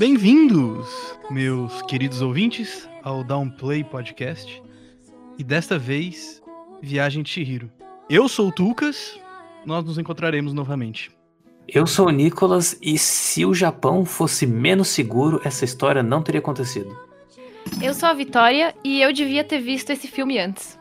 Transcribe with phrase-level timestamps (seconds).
[0.00, 0.88] Bem-vindos,
[1.30, 4.62] meus queridos ouvintes, ao Downplay Podcast.
[5.36, 6.40] E desta vez,
[6.80, 7.70] Viagem de Chihiro.
[8.08, 9.20] Eu sou o Tucas,
[9.66, 11.10] nós nos encontraremos novamente.
[11.68, 16.38] Eu sou o Nicolas e se o Japão fosse menos seguro, essa história não teria
[16.40, 16.98] acontecido.
[17.82, 20.78] Eu sou a Vitória e eu devia ter visto esse filme antes.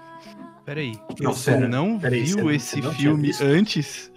[0.63, 4.08] Peraí, Não, você pera, não peraí, viu você- esse não filme antes?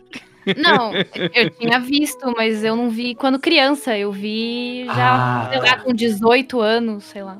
[0.56, 0.92] Não,
[1.34, 3.96] eu tinha visto, mas eu não vi quando criança.
[3.96, 5.48] Eu vi já, Ah.
[5.50, 7.38] sei lá, com 18 anos, sei lá.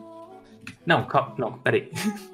[0.87, 1.91] Não, calma, não, peraí.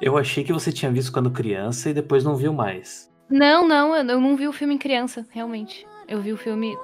[0.00, 3.10] Eu achei que você tinha visto quando criança e depois não viu mais.
[3.28, 5.86] Não, não, eu eu não vi o filme em criança, realmente.
[6.08, 6.74] Eu vi o filme,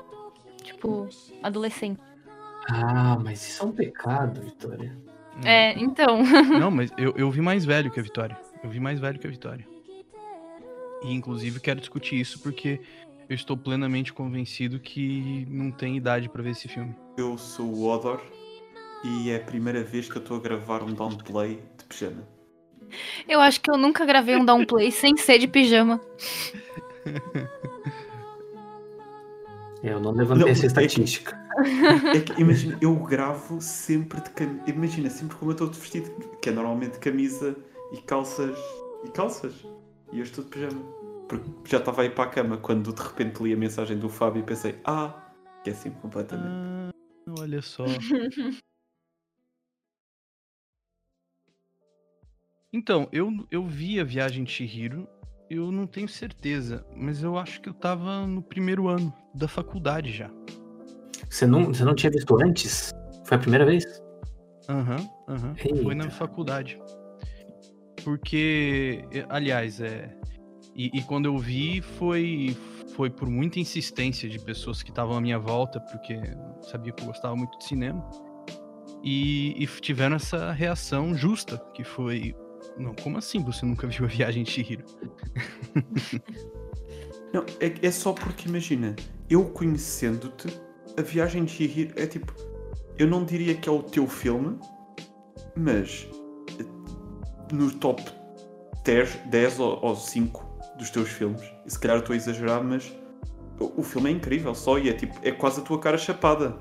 [0.62, 1.08] tipo,
[1.42, 1.98] adolescente.
[2.70, 4.94] Ah, mas isso é um pecado, Vitória.
[5.44, 6.22] É, então.
[6.60, 8.36] Não, mas eu, eu vi mais velho que a Vitória.
[8.62, 9.66] Eu vi mais velho que a Vitória.
[11.06, 12.80] E inclusive quero discutir isso porque
[13.28, 16.94] eu estou plenamente convencido que não tem idade pra ver esse filme.
[17.16, 18.20] Eu sou o Odor
[19.04, 22.26] e é a primeira vez que eu estou a gravar um downplay de pijama.
[23.28, 26.00] Eu acho que eu nunca gravei um downplay sem ser de pijama.
[29.82, 31.46] É, Eu não levantei Não, essa é que- estatística.
[32.14, 34.62] É que, imagina, eu gravo sempre de camisa.
[34.66, 36.10] Imagina, sempre como eu estou de vestido,
[36.40, 37.56] que é normalmente camisa
[37.92, 38.58] e calças.
[39.04, 39.54] E calças.
[40.12, 40.82] E eu estou de pijama.
[41.28, 44.40] Porque já estava aí para a cama quando de repente li a mensagem do Fábio
[44.40, 45.12] e pensei, ah,
[45.58, 46.48] esqueci-me completamente.
[46.48, 46.90] Ah,
[47.40, 47.84] olha só.
[52.72, 55.08] Então, eu, eu vi a Viagem de Chihiro,
[55.48, 60.12] eu não tenho certeza, mas eu acho que eu tava no primeiro ano da faculdade
[60.12, 60.30] já.
[61.30, 62.90] Você não, você não tinha visto antes?
[63.24, 63.84] Foi a primeira vez?
[64.68, 65.54] Aham, aham.
[65.82, 66.78] Foi na faculdade.
[68.04, 70.14] Porque, aliás, é.
[70.76, 72.54] E, e quando eu vi, foi,
[72.94, 76.20] foi por muita insistência de pessoas que estavam à minha volta, porque
[76.70, 78.06] sabia que eu gostava muito de cinema.
[79.02, 82.36] E, e tiveram essa reação justa, que foi.
[82.76, 84.84] Não, como assim você nunca viu a Viagem de Chihiro?
[87.32, 88.94] Não, é, é só porque imagina,
[89.28, 90.48] eu conhecendo-te,
[90.96, 92.32] a viagem de Chihiro é tipo.
[92.98, 94.58] Eu não diria que é o teu filme,
[95.54, 96.08] mas
[96.58, 96.64] eh,
[97.52, 98.02] no top
[98.84, 100.45] 10, 10 ou, ou 5
[100.76, 101.42] dos teus filmes.
[101.64, 102.94] E se calhar estou a exagerar, mas
[103.58, 106.56] o, o filme é incrível só e é tipo, é quase a tua cara chapada.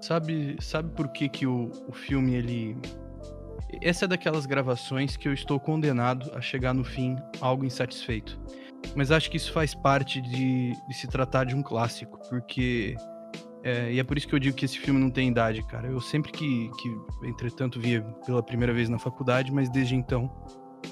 [0.00, 2.76] Sabe, sabe por que, que o, o filme ele.
[3.80, 8.38] Essa é daquelas gravações que eu estou condenado a chegar no fim algo insatisfeito.
[8.94, 12.96] Mas acho que isso faz parte de, de se tratar de um clássico, porque.
[13.62, 15.88] é, e é por isso que eu digo que esse filme não tem idade, cara.
[15.88, 20.30] Eu sempre que, que, entretanto, via pela primeira vez na faculdade, mas desde então,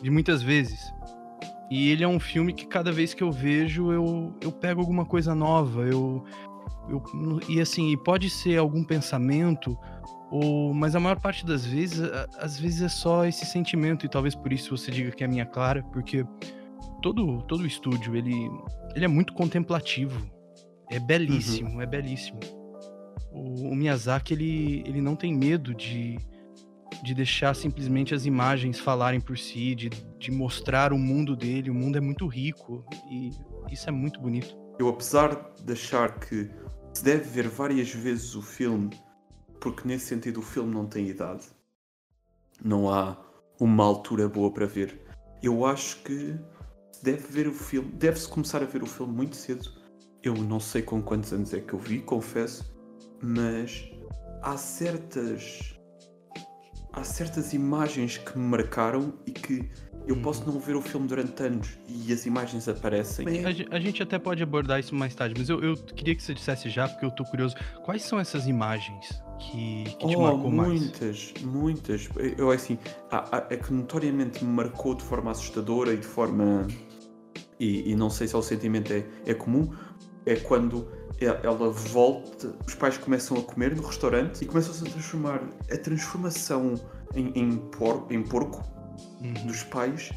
[0.03, 0.81] de muitas vezes.
[1.71, 5.07] E ele é um filme que cada vez que eu vejo, eu, eu pego alguma
[5.07, 6.25] coisa nova, eu,
[6.89, 7.01] eu,
[7.49, 9.79] e assim, pode ser algum pensamento,
[10.33, 12.01] ou, mas a maior parte das vezes,
[12.39, 15.31] às vezes é só esse sentimento, e talvez por isso você diga que é a
[15.31, 16.27] minha clara, porque
[17.01, 18.51] todo, todo o estúdio, ele,
[18.97, 20.29] ele é muito contemplativo,
[20.91, 22.41] é belíssimo, é belíssimo.
[23.33, 26.19] O, o Miyazaki, ele, ele não tem medo de,
[27.03, 31.75] de deixar simplesmente as imagens falarem por si, de, de mostrar o mundo dele, o
[31.75, 33.31] mundo é muito rico, e
[33.71, 34.57] isso é muito bonito.
[34.79, 36.51] Eu, apesar de achar que
[36.93, 38.91] se deve ver várias vezes o filme,
[39.61, 41.47] porque nesse sentido o filme não tem idade,
[42.63, 43.17] não há
[43.59, 45.01] uma altura boa para ver,
[45.43, 46.39] eu acho que
[46.93, 49.71] se deve ver o filme, deve-se começar a ver o filme muito cedo.
[50.23, 52.75] Eu não sei com quantos anos é que eu vi, confesso,
[53.23, 53.91] mas
[54.43, 55.80] há certas.
[57.01, 59.67] Há certas imagens que me marcaram e que
[60.07, 60.23] eu Uhum.
[60.23, 63.27] posso não ver o filme durante anos e as imagens aparecem.
[63.43, 66.35] A, a gente até pode abordar isso mais tarde, mas eu, eu queria que você
[66.35, 67.55] dissesse já, porque eu tô curioso.
[67.87, 69.07] Quais são essas imagens
[69.39, 70.79] que, que te oh, marcou mais?
[70.79, 72.09] muitas, muitas.
[72.37, 72.79] Eu assim,
[73.11, 76.67] há, há- é que notoriamente me marcou de forma assustadora e de forma.
[77.59, 79.73] E, e não sei se o sentimento é, é comum,
[80.27, 80.87] é quando
[81.21, 85.43] ela volta, os pais começam a comer no restaurante e começam-se a transformar.
[85.71, 86.75] A transformação
[87.15, 88.65] em, em, por, em porco
[89.23, 89.33] Uhum.
[89.47, 90.11] dos pais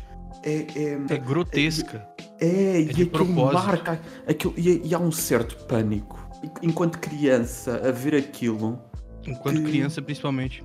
[0.43, 0.65] é.
[0.75, 2.05] é É grotesca.
[2.39, 3.53] é, e de aquilo propósito.
[3.65, 4.01] marca.
[4.27, 6.19] Aquilo, e, e há um certo pânico.
[6.43, 8.81] E- Enquanto criança, a ver aquilo.
[9.25, 10.63] Enquanto que- criança, principalmente.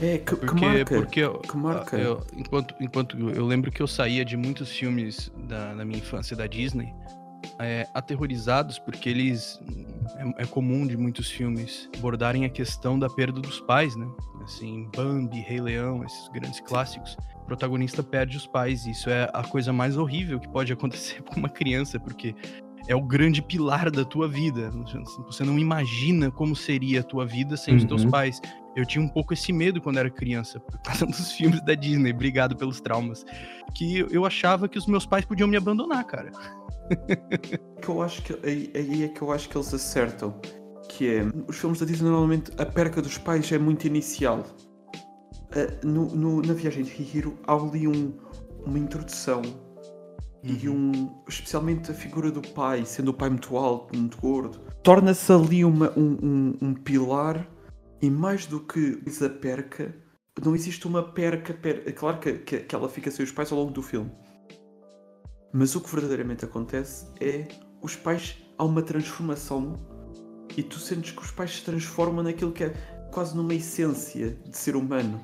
[0.00, 0.94] É, que, que Porque, marca.
[0.96, 1.96] porque eu- que marca.
[1.98, 6.36] eu- enquanto, enquanto eu lembro que eu saía de muitos filmes da, da minha infância
[6.36, 6.92] da Disney,
[7.58, 9.58] é, aterrorizados, porque eles.
[10.36, 14.06] É, é comum de muitos filmes abordarem a questão da perda dos pais, né?
[14.42, 17.16] Assim, Bambi, Rei Leão, esses grandes clássicos.
[17.42, 21.22] O protagonista perde os pais, e isso é a coisa mais horrível que pode acontecer
[21.22, 22.34] com uma criança, porque
[22.86, 24.70] é o grande pilar da tua vida.
[25.26, 28.10] Você não imagina como seria a tua vida sem os teus Uhum.
[28.10, 28.40] pais.
[28.78, 32.12] Eu tinha um pouco esse medo quando era criança, por causa dos filmes da Disney,
[32.12, 33.26] obrigado pelos traumas.
[33.74, 36.30] Que eu achava que os meus pais podiam me abandonar, cara.
[37.82, 38.70] que eu acho que aí,
[39.04, 40.40] é que eu acho que eles acertam.
[40.88, 44.44] Que é, os filmes da Disney normalmente a perca dos pais é muito inicial.
[45.50, 48.12] Ah, no, no- na viagem de Hihiro há ali um-
[48.64, 49.42] uma introdução
[50.44, 51.10] e um.
[51.28, 55.92] especialmente a figura do pai, sendo o pai muito alto, muito gordo, torna-se ali uma-
[55.98, 57.46] um, um- um pilar
[58.00, 59.94] e mais do que a perca,
[60.44, 61.52] não existe uma perca.
[61.54, 64.10] per- é Claro que, que, que ela fica sem os pais ao longo do filme.
[65.52, 67.48] Mas o que verdadeiramente acontece é
[67.82, 69.74] os pais há uma transformação
[70.56, 72.70] e tu sentes que os pais se transformam naquilo que é
[73.12, 75.20] quase numa essência de ser humano.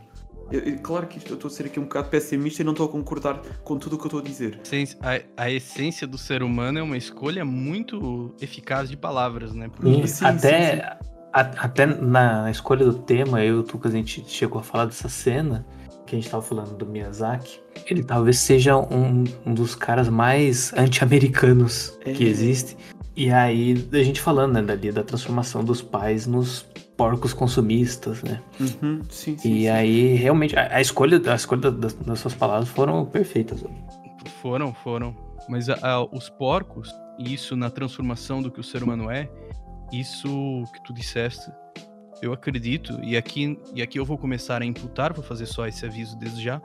[0.50, 2.72] Eu- eu- claro que isto, eu estou a ser aqui um bocado pessimista e não
[2.72, 4.60] estou a concordar com tudo o que eu estou a dizer.
[5.00, 9.68] A, a essência do ser humano é uma escolha muito eficaz de palavras, né?
[9.68, 10.98] Porque Sim, até, sim, a-
[11.40, 15.08] até na, escolha do tema, eu e o Tucas, a gente chegou a falar dessa
[15.08, 15.66] cena,
[16.06, 17.60] que a gente tava falando do Miyazaki.
[17.90, 22.12] Ele talvez seja um, um dos caras mais anti-americanos É.
[22.12, 22.76] que existe.
[23.16, 26.62] E aí, a gente falando, né, dali da transformação dos pais nos
[26.96, 28.40] porcos consumistas, né?
[28.60, 29.68] Uhum, sim, sim, E sim.
[29.68, 33.64] aí, realmente, a, a escolha, a escolha das, das suas palavras foram perfeitas.
[34.42, 35.14] Foram, foram.
[35.48, 39.28] Mas a- a- os porcos, e isso na transformação do que o ser humano é,
[40.00, 41.50] isso que tu disseste,
[42.22, 45.84] eu acredito, e aqui, e aqui eu vou começar a imputar, vou fazer só esse
[45.84, 46.60] aviso desde já,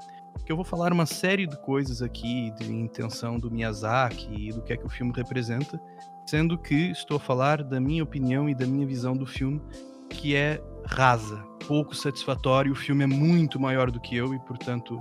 [0.45, 4.61] que eu vou falar uma série de coisas aqui de intenção do Miyazaki e do
[4.61, 5.79] que é que o filme representa,
[6.25, 9.61] sendo que estou a falar da minha opinião e da minha visão do filme,
[10.09, 11.37] que é rasa,
[11.67, 14.97] pouco satisfatório, o filme é muito maior do que eu e, portanto,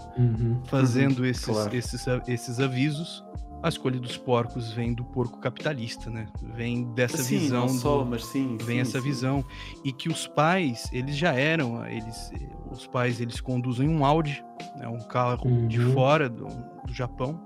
[0.66, 1.74] fazendo esses, claro.
[1.74, 3.24] esses, esses avisos,
[3.62, 6.26] a escolha dos porcos vem do porco capitalista, né?
[6.54, 7.62] Vem dessa sim, visão.
[7.62, 8.56] não só, do- mas sim.
[8.60, 9.04] vem sim, essa sim.
[9.08, 9.44] visão
[9.84, 12.30] e que os pais eles já eram eles
[12.70, 14.44] os pais eles conduzem um Audi
[14.76, 15.92] né, um carro de Uhum.
[15.92, 16.46] fora do,
[16.84, 17.40] do Japão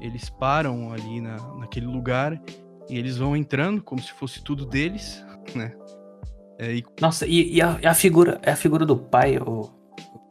[0.00, 2.40] eles param ali na, naquele lugar
[2.88, 5.72] e eles vão entrando como se fosse tudo deles né
[6.58, 9.70] É, e Nossa, e, e a, e a figura, a figura do pai, eu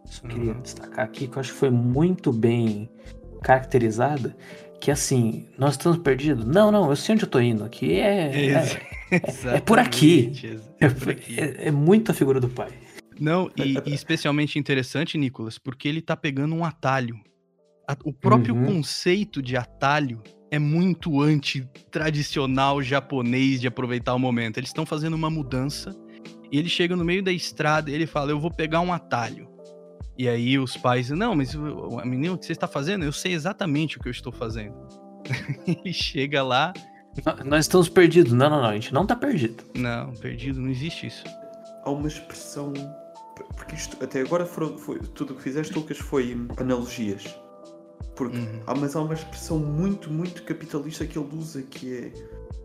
[0.05, 0.61] só queria Uhum.
[0.61, 2.89] destacar aqui, que eu acho que foi muito bem
[3.43, 4.35] caracterizada,
[4.79, 6.45] que assim, nós estamos perdidos?
[6.45, 8.31] Não, não, eu sei onde eu tô indo, aqui é...
[9.11, 10.31] Ex- é por aqui.
[10.79, 11.39] É, é por aqui.
[11.39, 12.69] é- é muito a figura do pai.
[13.19, 17.15] Não, e, e especialmente interessante, Nicolas, porque ele tá pegando um atalho.
[18.03, 18.65] O próprio Uhum.
[18.65, 24.57] conceito de atalho é muito anti-tradicional japonês de aproveitar o momento.
[24.57, 25.95] Eles estão fazendo uma mudança
[26.51, 29.47] e ele chega no meio da estrada e ele fala: Eu vou pegar um atalho.
[30.17, 33.03] E aí os pais, não, mas o- a menina, o que você está fazendo?
[33.03, 34.75] Eu sei exatamente o que eu estou fazendo.
[35.67, 36.73] ele chega lá,
[37.45, 38.33] Nós estamos perdidos.
[38.33, 39.63] Não, não, não, a gente não tá perdido.
[39.75, 41.23] não, perdido, não existe isso.
[41.83, 42.73] Há uma expressão.
[43.57, 47.23] Porque isto, até agora foram, foi, tudo o que fizeste, Lucas, foi analogias.
[48.15, 48.61] Porque Uhum.
[48.67, 52.11] há, mas há uma expressão muito, muito capitalista que ele usa que é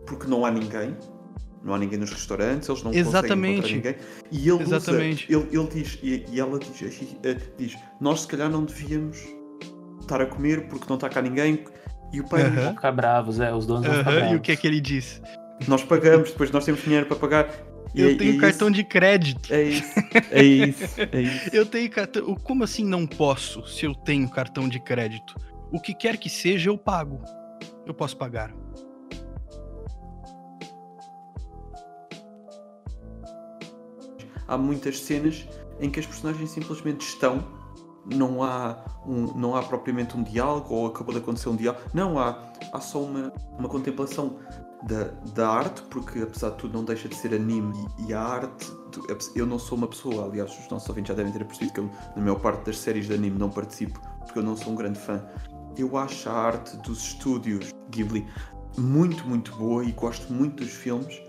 [0.05, 0.95] porque não há ninguém.
[1.63, 3.75] Não há ninguém nos restaurantes, eles não conseguem Exatamente.
[3.75, 3.95] encontrar ninguém.
[4.31, 5.35] E ele Exatamente.
[5.35, 9.19] usa, ele, ele diz, e, e ela diz, eh, diz, nós se calhar não devíamos
[9.99, 11.63] estar a comer porque não está cá ninguém.
[12.11, 12.63] E o pai diz, Aham.
[12.65, 14.31] Vão ficar bravos, é, os donos vão ficar.
[14.31, 15.21] E o que é que ele diz?
[15.67, 17.49] nós pagamos, depois nós temos dinheiro para pagar.
[17.93, 19.53] E Eu é- tenho é cartão isso, de crédito.
[19.53, 19.93] É isso,
[20.31, 21.49] é isso, é isso.
[21.53, 22.35] Eu tenho cartão.
[22.35, 25.35] Como assim não posso se eu tenho cartão de crédito?
[25.71, 27.21] O que quer que seja, eu pago.
[27.85, 28.51] Eu posso pagar.
[34.51, 35.47] Há muitas cenas
[35.79, 37.43] em que as personagens simplesmente estão,
[38.05, 42.19] não há, um, não há propriamente um diálogo ou acabou de acontecer um diálogo, não,
[42.19, 44.37] há, há só uma, uma contemplação
[44.83, 47.73] da, da arte, porque apesar de tudo não deixa de ser anime
[48.07, 48.69] e, a arte,
[49.35, 51.89] eu não sou uma pessoa, aliás os nossos ouvintes já devem ter percebido que eu
[52.15, 54.99] na maior parte das séries de anime não participo, porque eu não sou um grande
[54.99, 55.23] fã.
[55.77, 58.27] Eu acho a arte dos estúdios Ghibli
[58.77, 61.21] muito, muito boa e gosto muito dos filmes.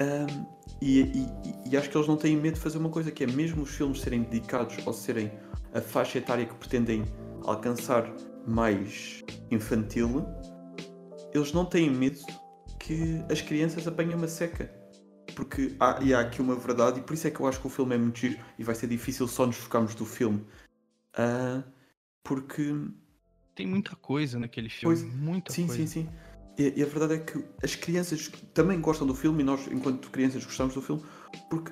[0.00, 0.44] Ahm,
[0.80, 1.28] e, e-
[1.70, 3.70] e acho que eles não têm medo de fazer uma coisa que é mesmo os
[3.70, 5.30] filmes serem dedicados ou serem
[5.74, 7.04] a faixa etária que pretendem
[7.44, 8.10] alcançar
[8.46, 10.24] mais infantil,
[11.34, 12.18] eles não têm medo
[12.78, 14.72] que as crianças apanhem uma seca.
[15.36, 17.66] Porque há, e há aqui uma verdade, e por isso é que eu acho que
[17.66, 20.44] o filme é muito giro e vai ser difícil só nos focarmos do filme.
[21.14, 21.62] Ah,
[22.24, 22.74] porque
[23.54, 24.96] Tem muita coisa naquele filme.
[24.96, 25.86] Pois, muita Sim, coisa.
[25.86, 26.08] sim, sim.
[26.58, 30.10] E, e a verdade é que as crianças também gostam do filme e nós, enquanto
[30.10, 31.02] crianças, gostamos do filme
[31.48, 31.70] porque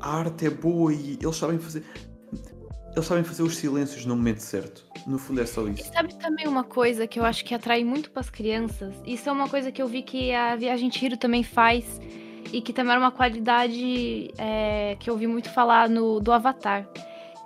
[0.00, 1.84] a arte é boa e eles sabem fazer.
[2.94, 4.84] Eles sabem fazer os silêncios no momento certo.
[5.06, 5.92] No fundo é só E isso.
[5.92, 8.94] sabe também uma coisa que eu acho que atrai muito pras crianças?
[9.06, 12.00] Isso é uma coisa que eu vi que a Viagem Chihiro também faz
[12.52, 16.88] e que também era uma qualidade é, que eu ouvi muito falar no, do Avatar.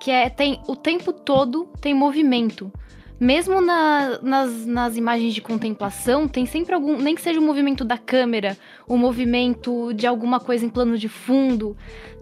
[0.01, 2.73] Que é, tem o tempo todo tem movimento.
[3.21, 6.97] Mesmo na- nas, nas imagens de contemplação, tem sempre algum.
[6.99, 8.57] Nem que seja o movimento da câmera,
[8.87, 11.77] o movimento de alguma coisa em plano de fundo.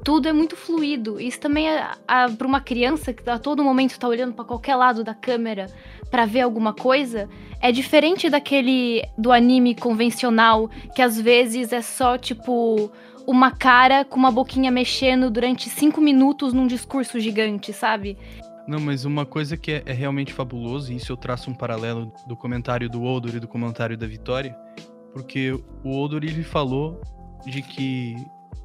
[0.04, 1.18] Tudo é muito fluido.
[1.20, 1.88] Isso também é
[2.36, 5.66] para uma criança que a todo momento tá olhando para qualquer lado da câmera
[6.10, 7.26] para ver alguma coisa,
[7.58, 12.92] é diferente daquele do anime convencional, que às vezes é só tipo
[13.26, 18.18] uma cara com uma boquinha mexendo durante cinco minutos num discurso gigante, sabe?
[18.66, 22.12] Não, mas uma coisa que é, é realmente fabuloso, e isso eu traço um paralelo
[22.26, 24.56] do comentário do Odor e do comentário da Vitória,
[25.12, 25.52] porque
[25.84, 27.00] o Odor ele falou
[27.44, 28.14] de que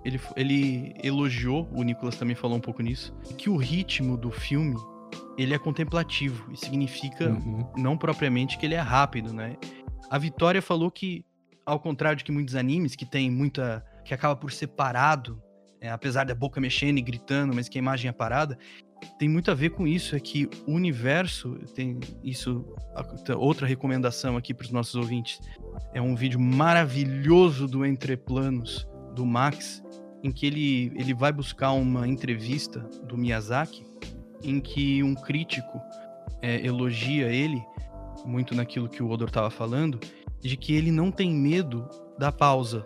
[0.05, 4.75] ele, ele elogiou, o Nicolas também falou um pouco nisso, que o ritmo do filme
[5.37, 7.67] ele é contemplativo e significa Uhum.
[7.77, 9.55] não propriamente que ele é rápido, né?
[10.09, 11.25] A Vitória falou que,
[11.65, 13.83] ao contrário de que muitos animes que tem muita.
[14.05, 15.41] que acaba por ser parado,
[15.81, 18.57] é, apesar da boca mexendo e gritando, mas que a imagem é parada,
[19.17, 20.15] tem muito a ver com isso.
[20.15, 22.65] É que o universo tem isso.
[23.37, 25.39] Outra recomendação aqui para os nossos ouvintes.
[25.93, 29.83] É um vídeo maravilhoso do Entre Planos, do Max,
[30.23, 33.85] em que ele, ele vai buscar uma entrevista do Miyazaki,
[34.43, 35.79] em que um crítico
[36.41, 37.61] é, elogia ele,
[38.25, 39.99] muito naquilo que o Odor estava falando,
[40.39, 41.87] de que ele não tem medo
[42.17, 42.85] da pausa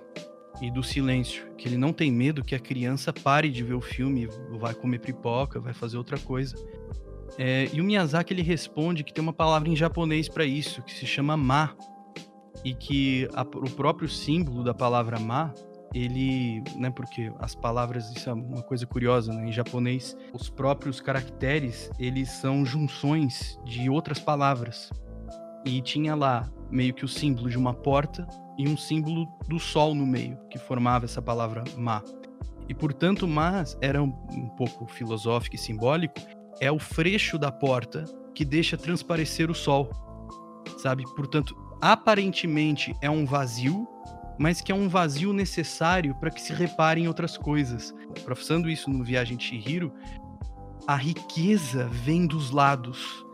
[0.62, 3.82] e do silêncio, que ele não tem medo que a criança pare de ver o
[3.82, 6.56] filme, vai comer pipoca, vai fazer outra coisa.
[7.38, 10.94] É, e o Miyazaki ele responde que tem uma palavra em japonês para isso, que
[10.94, 11.76] se chama ma,
[12.64, 15.52] e que a- o próprio símbolo da palavra ma
[15.94, 21.02] ele, né, porque as palavras, isso é uma coisa curiosa, né, em japonês, os próprios
[21.02, 24.90] caracteres, eles são junções de outras palavras.
[25.66, 28.26] E tinha lá meio que o símbolo de uma porta
[28.58, 32.04] e um símbolo do sol no meio, que formava essa palavra ma.
[32.68, 36.16] E portanto, mas era um, um pouco filosófico e simbólico,
[36.60, 39.90] é o freixo da porta que deixa transparecer o sol.
[40.78, 41.04] Sabe?
[41.16, 43.88] Portanto, aparentemente é um vazio,
[44.38, 47.94] mas que é um vazio necessário para que se reparem outras coisas.
[48.24, 49.92] Professando isso no Viagem de Chihiro,
[50.88, 53.26] a riqueza vem dos lados.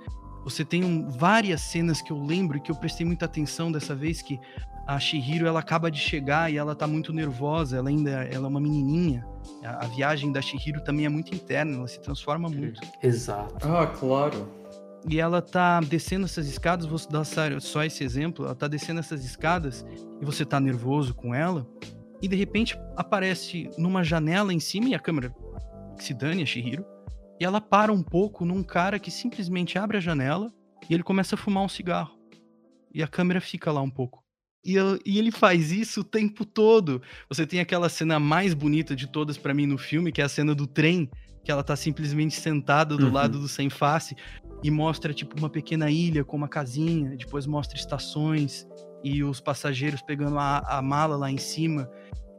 [0.44, 3.94] Você tem um- várias cenas que eu lembro e que eu prestei muita atenção dessa
[3.94, 4.40] vez que
[4.88, 8.50] a Chihiro ela acaba de chegar e ela tá muito nervosa, ela ainda ela é
[8.50, 9.26] uma menininha.
[9.64, 12.80] A, a viagem da Chihiro também é muito interna, ela se transforma muito.
[13.04, 13.56] Exato.
[13.68, 14.50] Ah, claro.
[15.10, 19.00] E ela tá descendo essas escadas, vou dar só- só esse exemplo, ela tá descendo
[19.00, 19.86] essas escadas
[20.22, 21.68] e você tá nervoso com ela,
[22.22, 25.34] e de repente aparece numa janela em cima e a câmera
[25.98, 26.86] se dane a Shihiro,
[27.40, 30.52] e ela para um pouco num cara que simplesmente abre a janela
[30.90, 32.18] e ele começa a fumar um cigarro.
[32.94, 34.24] E a câmera fica lá um pouco.
[34.66, 37.02] E, eu- e ele faz isso o tempo todo.
[37.30, 40.30] Você tem aquela cena mais bonita de todas pra mim no filme, que é a
[40.30, 41.10] cena do trem,
[41.44, 43.14] que ela tá simplesmente sentada do Uhum.
[43.14, 44.16] lado do sem face
[44.64, 48.68] e mostra tipo uma pequena ilha com uma casinha, depois mostra estações
[49.04, 51.90] e os passageiros pegando a, a mala lá em cima.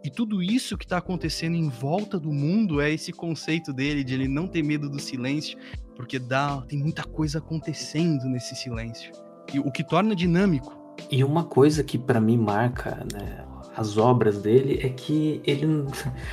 [0.05, 4.15] E tudo isso que tá acontecendo em volta do mundo é esse conceito dele de
[4.15, 5.59] ele não ter medo do silêncio,
[5.97, 9.11] porque dá, tem muita coisa acontecendo nesse silêncio.
[9.53, 10.78] E o que torna dinâmico.
[11.11, 13.45] E uma coisa que pra mim marca né,
[13.77, 15.87] as obras dele é que ele não-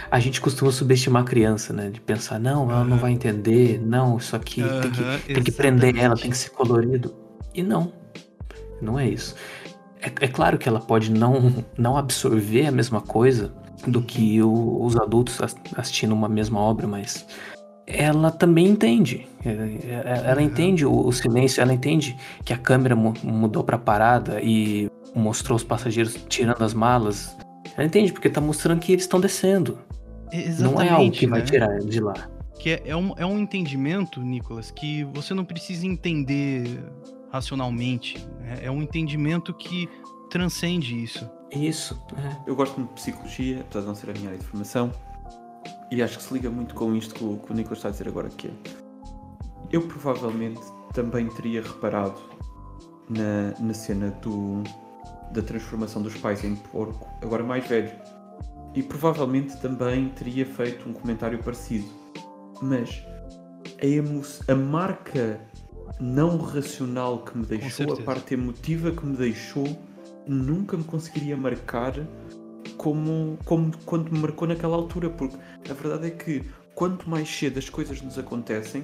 [0.10, 1.90] a gente costuma subestimar a criança, né?
[1.90, 3.02] De pensar, não, ela não Aham.
[3.02, 7.14] vai entender, não, isso aqui tem que, tem que prender ela, tem que ser colorido.
[7.54, 7.94] E não,
[8.82, 9.36] não é isso.
[10.02, 13.54] É, é claro que ela pode não, não absorver a mesma coisa
[13.88, 17.26] do que o- os adultos as- assistindo uma mesma obra, mas
[17.88, 19.28] ela também entende.
[19.46, 23.78] É, é, Ela entende o, o silêncio, ela entende que a câmera mu- mudou pra
[23.78, 27.36] parada e mostrou os passageiros tirando as malas.
[27.78, 29.78] Ela entende porque tá mostrando que eles estão descendo.
[30.60, 31.46] não é algo que vai né?
[31.46, 32.14] tirar de lá.
[32.60, 36.80] Que é, é um, é um entendimento, Nicolas, que você não precisa entender
[37.32, 38.18] racionalmente.
[38.40, 38.60] né?
[38.64, 39.88] É um entendimento que
[40.30, 41.30] transcende isso.
[41.52, 42.02] Isso.
[42.18, 42.50] é.
[42.50, 44.92] Eu gosto muito de psicologia, apesar de não ser a minha área de formação,
[45.92, 47.92] e acho que se liga muito com isto que o, que o Nicolas está a
[47.92, 48.52] dizer agora, que é.
[49.72, 50.62] Eu provavelmente
[50.94, 52.20] também teria reparado
[53.10, 54.64] na, na cena do,
[55.32, 57.92] da transformação dos pais em porco, agora mais velho.
[58.74, 61.88] E provavelmente também teria feito um comentário parecido.
[62.62, 63.04] Mas
[63.82, 65.40] a, emo a marca
[66.00, 69.66] não racional que me deixou, a parte emotiva que me deixou,
[70.28, 71.94] nunca me conseguiria marcar
[72.78, 75.38] como, como quando me marcou naquela altura, porque
[75.70, 76.44] a verdade é que
[76.74, 78.84] quanto mais cedo as coisas nos acontecem,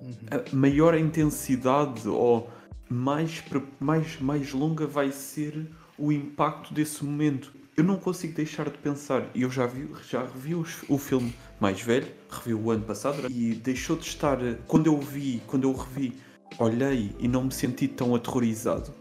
[0.00, 0.14] Uhum.
[0.30, 2.50] a maior a intensidade ou
[2.88, 3.42] mais,
[3.80, 5.66] mais, mais longa vai ser
[5.98, 7.52] o impacto desse momento.
[7.76, 11.34] Eu não consigo deixar de pensar, e eu já vi, já revi os- o filme
[11.60, 14.38] mais velho, revi o ano passado, e deixou de estar.
[14.66, 16.14] Quando eu vi, quando eu revi,
[16.58, 18.94] olhei e não me senti tão aterrorizado.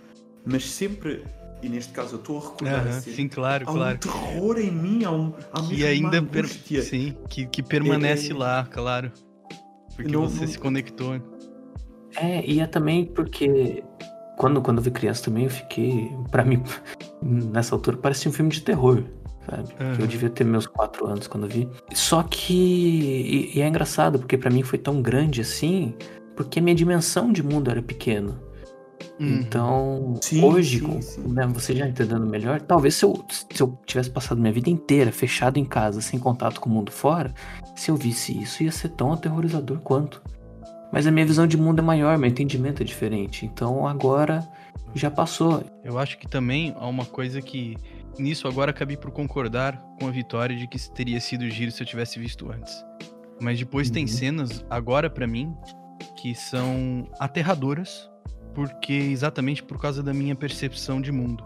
[0.45, 1.23] Mas sempre,
[1.61, 3.95] e neste caso eu estou a recordar Aham, assim, sim, claro, há claro.
[3.95, 6.81] um terror em mim, há, um, há mesmo ainda uma angústia.
[6.81, 9.11] sim, que, que permanece É- lá, claro.
[9.95, 11.19] Porque Não- você não- se conectou.
[12.17, 13.83] É, e é também porque
[14.37, 16.11] quando, quando eu vi criança também eu fiquei.
[16.31, 16.61] Pra mim,
[17.21, 19.03] nessa altura, parecia um filme de terror.
[19.49, 19.69] Sabe?
[19.79, 19.97] Aham.
[19.99, 21.69] Eu devia ter meus quatro anos quando eu vi.
[21.93, 22.53] Só que.
[23.53, 25.93] E, e é engraçado, porque pra mim foi tão grande assim,
[26.35, 28.41] porque a minha dimensão de mundo era pequena.
[29.19, 29.27] Uhum.
[29.39, 31.21] Então, Sim, hoje, sim, sim.
[31.27, 35.11] né, você já entendendo melhor, talvez se eu, se eu tivesse passado minha vida inteira
[35.11, 37.33] fechado em casa, sem contato com o mundo fora,
[37.75, 40.21] se eu visse isso, ia ser tão aterrorizador quanto.
[40.91, 43.45] Mas a minha visão de mundo é maior, meu entendimento é diferente.
[43.45, 44.47] Então agora
[44.93, 45.63] já passou.
[45.83, 47.75] Eu acho que também há uma coisa que.
[48.17, 51.87] Nisso agora acabei por concordar com a Vitória de que teria sido giro se eu
[51.87, 52.73] tivesse visto antes.
[53.41, 54.07] Mas depois tem Uhum.
[54.09, 55.53] cenas, agora pra mim,
[56.15, 58.09] que são aterradoras,
[58.55, 61.43] porque exatamente por causa da minha percepção de mundo.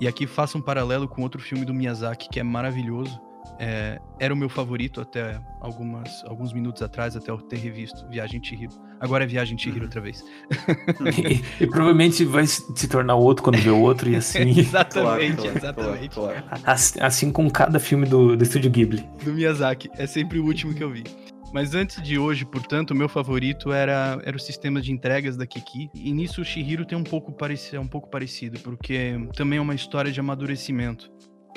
[0.00, 3.18] E aqui faço um paralelo com outro filme do Miyazaki que é maravilhoso.
[3.58, 8.42] É, era o meu favorito até algumas, alguns minutos atrás, até eu ter revisto Viagem
[8.42, 8.72] Chihiro.
[8.98, 9.84] Agora é Viagem Chihiro Uhum.
[9.86, 10.22] outra vez.
[11.60, 14.48] e, e provavelmente vai se se tornar outro quando ver o outro e assim.
[14.60, 16.14] exatamente, claro, exatamente.
[16.14, 16.62] claro, claro.
[16.64, 19.06] assim, assim com cada filme do, do Estúdio Ghibli.
[19.22, 19.90] do Miyazaki.
[19.98, 21.04] É sempre o último que eu vi.
[21.52, 25.44] Mas antes de hoje, portanto, o meu favorito era, era o sistema de entregas da
[25.44, 25.90] Kiki.
[25.92, 29.62] E nisso o Shihiro tem um pouco, pareci, é um pouco parecido, porque também é
[29.62, 31.10] uma história de amadurecimento.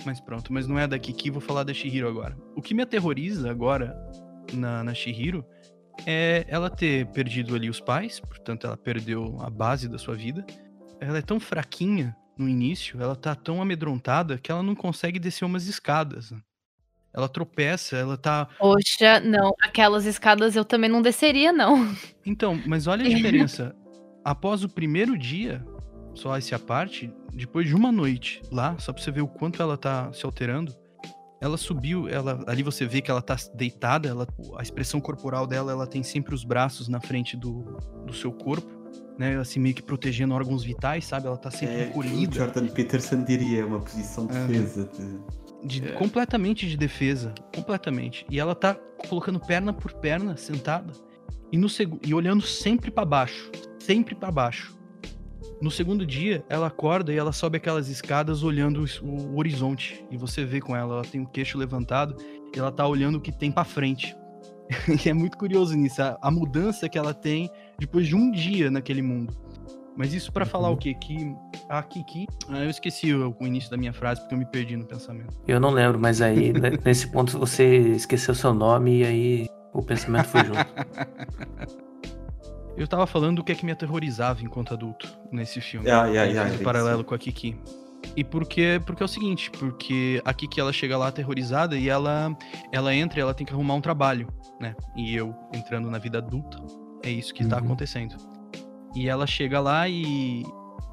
[0.04, 2.36] Mas pronto, mas não é da Kiki, vou falar da Shihiro agora.
[2.56, 3.96] O que me aterroriza agora
[4.52, 5.46] na, na Shihiro
[6.08, 10.44] é ela ter perdido ali os pais, portanto ela perdeu a base da sua vida.
[11.00, 15.46] Ela é tão fraquinha no início, ela tá tão amedrontada que ela não consegue descer
[15.46, 16.34] umas escadas.
[17.14, 18.48] Ela tropeça, ela tá.
[18.58, 19.54] Poxa, não.
[19.62, 21.76] Aquelas escadas eu também não desceria, não.
[22.26, 23.76] Então, mas olha a diferença.
[24.24, 25.62] Após o primeiro dia,
[26.16, 29.62] só esse a parte, depois de uma noite lá, só pra você ver o quanto
[29.62, 30.74] ela tá se alterando,
[31.42, 34.26] ela subiu, ela ali você vê que ela tá deitada, ela,
[34.58, 37.64] a expressão corporal dela, ela tem sempre os braços na frente do,
[38.06, 38.72] do seu corpo,
[39.20, 39.38] né?
[39.38, 41.28] Assim, meio que protegendo órgãos vitais, sabe?
[41.28, 42.36] Ela tá sempre É, o encolhida.
[42.38, 44.48] Jordan Peterson diria uma posição de Aham.
[44.48, 44.90] defesa.
[44.98, 45.20] De...
[45.64, 45.92] de- É.
[45.94, 48.26] completamente de defesa, completamente.
[48.30, 48.76] E ela tá
[49.10, 50.94] colocando perna por perna, sentada,
[51.52, 51.68] e no
[52.06, 54.76] e olhando sempre pra baixo, sempre pra baixo.
[55.62, 60.04] No segundo dia, ela acorda e ela sobe aquelas escadas olhando o, horizonte.
[60.12, 62.18] E você vê com ela, ela tem o queixo levantado
[62.54, 64.16] e ela tá olhando o que tem pra frente.
[65.06, 67.50] e é muito curioso nisso, a, a mudança que ela tem
[67.80, 69.34] depois de um dia naquele mundo.
[69.96, 70.74] Mas isso pra falar Uhum.
[70.75, 70.94] o quê?
[70.96, 71.36] Que
[71.70, 72.25] a Kiki.
[72.50, 75.34] Ah, eu esqueci o, o início da minha frase porque eu me perdi no pensamento.
[75.48, 76.51] Eu não lembro, mas aí
[76.84, 80.66] nesse ponto você esqueceu seu nome e aí o pensamento foi junto.
[82.75, 85.88] Eu tava falando do que é que me aterrorizava enquanto adulto nesse filme.
[85.92, 87.56] Ah, yeah, yeah, é um paralelo com a Kiki.
[88.18, 92.36] E porque, porque é o seguinte, porque a Kiki ela chega lá aterrorizada e ela
[92.72, 94.27] ela entra e ela tem que arrumar um trabalho,
[94.60, 94.75] né?
[94.96, 96.58] E eu entrando na vida adulta,
[97.03, 97.66] é isso que tá Uhum.
[97.66, 98.16] acontecendo.
[98.96, 100.44] E ela chega lá e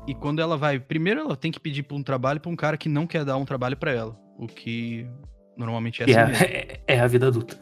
[0.06, 2.76] e quando ela vai, primeiro ela tem que pedir por um trabalho pra um cara
[2.76, 5.06] que não quer dar um trabalho pra ela, o que
[5.56, 6.44] normalmente é E assim mesmo.
[6.46, 7.58] é, é a vida adulta.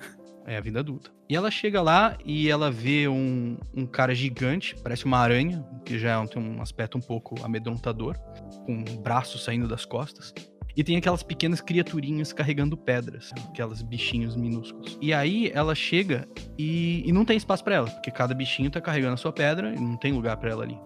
[0.47, 1.11] É a vida adulta.
[1.29, 5.99] E ela chega lá e ela vê um, um cara gigante, parece uma aranha, que
[5.99, 8.17] já tem um aspecto um pouco amedrontador,
[8.65, 10.33] com um braço saindo das costas.
[10.79, 14.97] E tem aquelas pequenas criaturinhas carregando pedras, aquelas bichinhos minúsculos.
[15.03, 18.81] E aí ela chega e, e não tem espaço pra ela, porque cada bichinho tá
[18.81, 20.79] carregando a sua pedra e não tem lugar pra ela ali.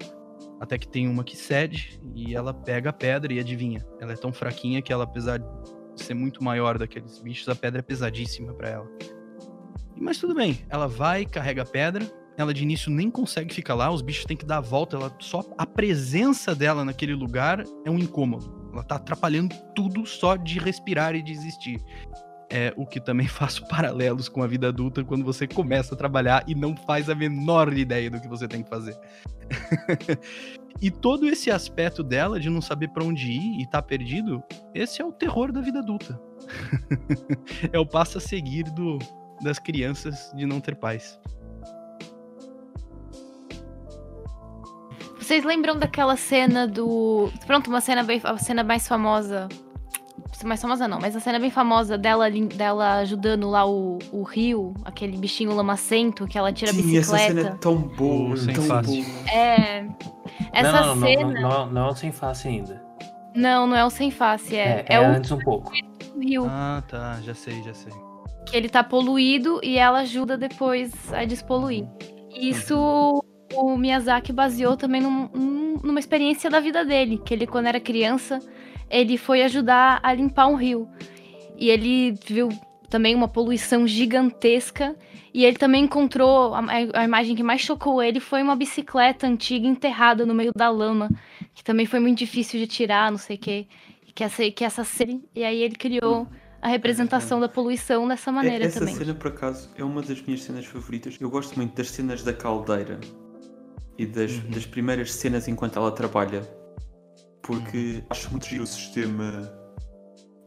[0.58, 3.84] Até que tem uma que cede e ela pega a pedra e adivinha.
[4.00, 5.46] Ela é tão fraquinha que ela, apesar de
[5.94, 8.88] ser muito maior daqueles bichos, a pedra é pesadíssima pra ela.
[9.94, 12.10] Mas tudo bem, ela vai, carrega a pedra.
[12.38, 14.96] Ela de início nem consegue ficar lá, os bichos têm que dar a volta.
[14.96, 18.61] Ela só a presença dela naquele lugar é um incômodo.
[18.72, 21.80] Ela tá atrapalhando tudo só de respirar e de existir.
[22.50, 26.44] É o que também faço paralelos com a vida adulta quando você começa a trabalhar
[26.46, 28.96] e não faz a menor ideia do que você tem que fazer.
[30.80, 34.42] e todo esse aspecto dela de não saber pra onde ir e tá perdido,
[34.74, 36.20] esse é o terror da vida adulta.
[37.72, 38.98] é o passo a seguir do,
[39.42, 41.18] das crianças de não ter pais.
[45.22, 47.30] Vocês lembram daquela cena do.
[47.46, 48.20] Pronto, uma cena bem.
[48.24, 49.48] A cena mais famosa.
[50.44, 54.74] mais famosa não, mas a cena bem famosa dela, dela ajudando lá o, o rio,
[54.84, 57.58] aquele bichinho lamacento que ela tira a Sim, essa cena é bicicleta.
[57.58, 59.02] tão boa, O sem tão face.
[59.02, 59.30] boa.
[59.32, 59.86] É.
[60.52, 61.24] Essa não, não, cena.
[61.24, 62.82] não, não, não é o sem face ainda.
[63.34, 65.72] Não, não é o sem face, é, É, é, é o antes um pouco.
[66.20, 66.46] rio.
[66.48, 67.18] Ah, tá.
[67.22, 67.92] Já sei, já sei.
[68.46, 71.86] que ele tá poluído e ela ajuda depois a despoluir.
[72.34, 73.22] Isso
[73.54, 77.80] o Miyazaki baseou também num- num- numa experiência da vida dele, que ele quando era
[77.80, 78.38] criança,
[78.90, 80.88] ele foi ajudar a limpar um rio.
[81.56, 82.48] E ele viu
[82.88, 84.94] também uma poluição gigantesca
[85.32, 86.60] e ele também encontrou a,
[86.94, 91.08] a imagem que mais chocou ele foi uma bicicleta antiga enterrada no meio da lama,
[91.54, 93.66] que também foi muito difícil de tirar, não sei o quê.
[94.14, 96.26] Que essa, que essa série, e aí ele criou
[96.60, 98.94] a representação da poluição dessa maneira É- Essa também.
[98.94, 101.16] cena, por acaso, é uma das minhas cenas favoritas.
[101.18, 103.00] Eu gosto muito das cenas da caldeira
[104.02, 104.50] e das, Uhum.
[104.50, 106.42] das primeiras cenas enquanto ela trabalha,
[107.42, 108.02] porque Uhum.
[108.10, 109.52] acho muito giro o sistema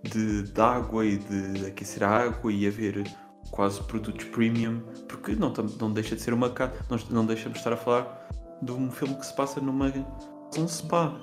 [0.03, 3.03] de, de água e de aquecer a água e haver
[3.51, 7.59] quase produtos premium, porque não, não deixa de ser uma casa, não, não deixamos de
[7.59, 8.27] estar a falar
[8.61, 9.91] de um filme que se passa numa
[10.57, 11.13] um spa.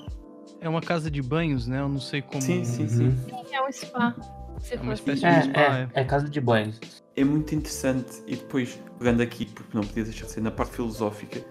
[0.61, 1.81] É uma casa de banhos, né?
[1.81, 2.40] Eu não sei como.
[2.40, 2.88] Sim, sim, Uhum.
[2.88, 3.14] sim.
[3.53, 4.14] É um spa.
[4.61, 6.73] Se É uma espécie É, de spa, é, é casa de banho.
[7.16, 10.75] é muito interessante e depois pegando aqui porque não podia deixar de ser na parte
[10.77, 11.42] filosófica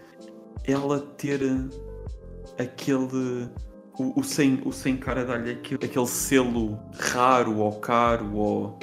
[0.66, 3.50] ela ter eh, aquele
[3.98, 8.80] o, o sem o sem cara dar-lhe aquele, aquele selo raro ou caro ou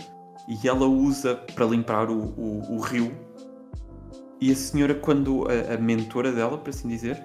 [0.49, 3.13] e ela usa para limpar o, o, o rio.
[4.41, 7.23] E a senhora quando a, a mentora dela por assim dizer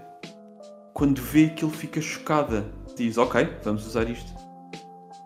[0.94, 2.66] quando vê aquilo fica chocada.
[2.96, 4.32] Diz ok vamos usar isto.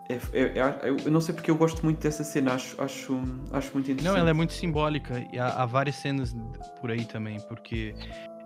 [0.08, 3.20] É- é- é- eu não sei porque eu gosto muito dessa cena acho acho
[3.52, 5.22] acho muito interessante Não, ela é muito simbólica.
[5.32, 6.34] E há, há várias cenas
[6.80, 7.94] por aí também, porque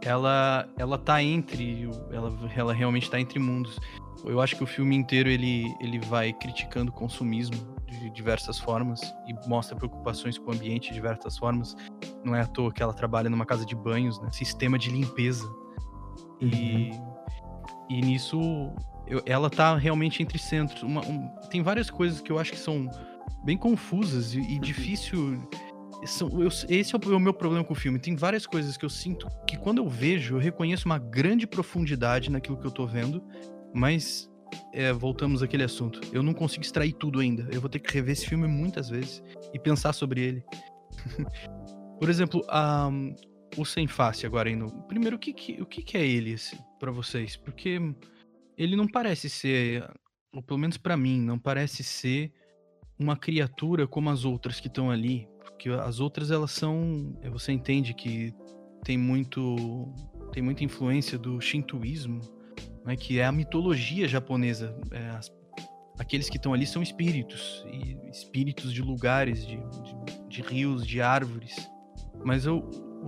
[0.05, 3.79] ela ela tá entre ela, ela realmente tá entre mundos.
[4.25, 9.01] Eu acho que o filme inteiro ele ele vai criticando o consumismo de diversas formas
[9.27, 11.77] e mostra preocupações com o ambiente de diversas formas.
[12.25, 14.31] Não é à toa que ela trabalha numa casa de banhos, né?
[14.33, 15.45] Sistema de limpeza.
[16.41, 16.91] E
[17.91, 18.41] e nisso
[19.07, 20.83] eu- ela tá realmente entre centros.
[20.83, 22.89] Uma- um- tem várias coisas que eu acho que são
[23.45, 25.39] bem confusas e, e difícil.
[26.03, 27.99] Eu- esse é o, meu problema com o filme.
[27.99, 32.31] Tem várias coisas que eu sinto que quando eu vejo, eu reconheço uma grande profundidade
[32.31, 33.23] naquilo que eu tô vendo,
[33.73, 34.29] mas
[34.73, 36.01] é, voltamos àquele assunto.
[36.13, 37.49] Eu não consigo extrair tudo ainda.
[37.53, 39.23] Eu vou ter que rever esse filme muitas vezes
[39.55, 40.45] e pensar sobre ele.
[42.01, 42.91] Por exemplo, a,
[43.57, 44.67] o Sem Face agora indo.
[44.89, 46.35] Primeiro, o que, que- o que, que é ele
[46.81, 47.37] pra vocês?
[47.37, 47.79] Porque
[48.59, 49.89] ele não parece ser,
[50.35, 52.33] ou pelo menos pra mim, não parece ser
[52.99, 55.29] uma criatura como as outras que estão ali.
[55.63, 57.15] Porque as outras, elas são.
[57.31, 58.35] Você entende que
[58.85, 59.89] tem muito.
[60.33, 62.21] Tem muita influência do shintoísmo,
[62.85, 64.75] né, que é a mitologia japonesa.
[64.91, 65.31] é, as-
[65.99, 71.01] aqueles que estão ali são espíritos, e espíritos de lugares, de, de- de rios, de
[71.01, 71.55] árvores.
[72.25, 72.59] Mas o,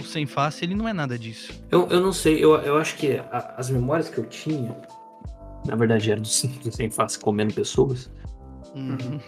[0.01, 1.53] o sem face, ele não é nada disso.
[1.73, 4.77] Eu, eu não sei, eu, eu acho que a- as memórias que eu tinha,
[5.67, 8.09] na verdade era do, do sem face comendo pessoas.
[8.75, 9.21] Uhum.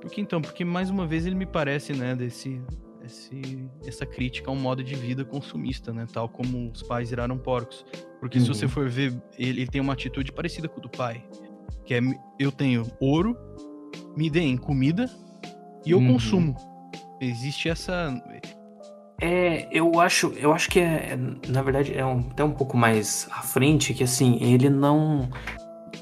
[0.00, 2.60] porque então, porque mais uma vez ele me parece, né, desse,
[3.04, 3.40] esse,
[3.86, 7.84] essa crítica a um modo de vida consumista, né, tal como os pais viraram porcos.
[8.20, 8.54] Porque se Uhum.
[8.54, 11.24] você for ver, ele, ele tem uma atitude parecida com o do pai,
[11.84, 12.00] que é
[12.38, 13.36] eu tenho ouro,
[14.16, 15.08] me deem comida
[15.86, 16.12] e eu Uhum.
[16.12, 16.54] consumo.
[17.20, 18.14] Existe essa
[19.20, 21.18] É, eu acho, eu acho que é, é,
[21.50, 25.28] na verdade, é um- até um pouco mais à frente, que assim, ele não.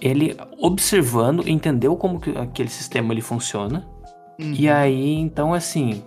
[0.01, 3.87] Ele observando, entendeu como que aquele sistema ele funciona.
[4.39, 4.75] E Uhum.
[4.75, 6.03] aí, então, assim,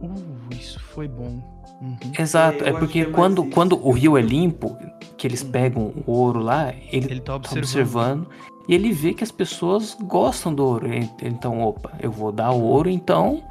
[0.00, 0.12] Uh,
[0.50, 1.40] isso foi bom.
[1.80, 1.96] Uhum.
[2.18, 3.50] exato, eu é acho porque que é quando, isso.
[3.50, 4.76] quando o rio é limpo,
[5.16, 5.50] que eles Uhum.
[5.50, 7.62] pegam o ouro lá, ele Ele tá tá observando.
[7.62, 8.28] observando
[8.68, 10.92] e ele vê que as pessoas gostam do ouro.
[10.92, 13.42] E- Então, opa, eu vou dar o ouro então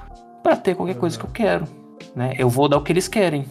[0.44, 1.66] pra ter qualquer coisa que eu quero,
[2.16, 2.34] né?
[2.38, 3.46] Eu vou dar o que eles querem.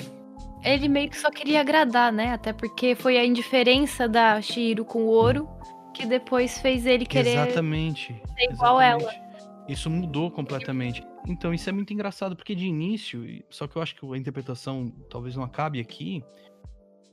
[0.62, 2.32] Ele meio que só queria agradar, né?
[2.32, 5.48] Até porque foi a indiferença da Shiro com o ouro
[5.94, 7.30] que depois fez ele querer.
[7.30, 8.08] Exatamente.
[8.36, 9.24] ser igual exatamente.
[9.66, 11.02] Isso mudou completamente.
[11.26, 14.92] Então, isso é muito engraçado, porque de início, só que eu acho que a interpretação
[15.08, 16.22] talvez não acabe aqui.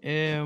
[0.01, 0.39] É,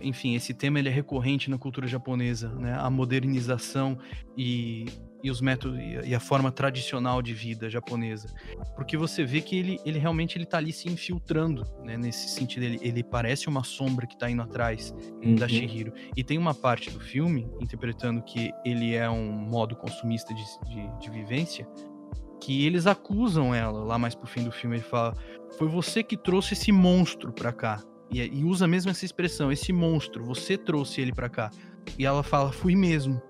[0.00, 2.74] enfim, esse tema ele é recorrente na cultura japonesa, né?
[2.78, 3.98] A modernização
[4.36, 4.86] e,
[5.22, 8.28] e os métodos e a- forma tradicional de vida japonesa.
[8.74, 11.96] Porque você vê que ele, ele realmente ele tá ali se infiltrando, né?
[11.96, 14.92] Nesse sentido, ele, ele parece uma sombra que tá indo atrás
[15.38, 15.48] da Uhum.
[15.48, 15.92] Shihiro.
[16.16, 20.98] E tem uma parte do filme, interpretando que ele é um modo consumista de, de,
[21.00, 21.66] de vivência,
[22.40, 24.76] que eles acusam ela lá mais pro fim do filme.
[24.76, 25.14] Ele fala:
[25.58, 27.80] Foi você que trouxe esse monstro pra cá.
[28.10, 31.50] E, e usa mesmo essa expressão: esse monstro, você trouxe ele pra cá.
[31.96, 33.22] E ela fala: Fui mesmo.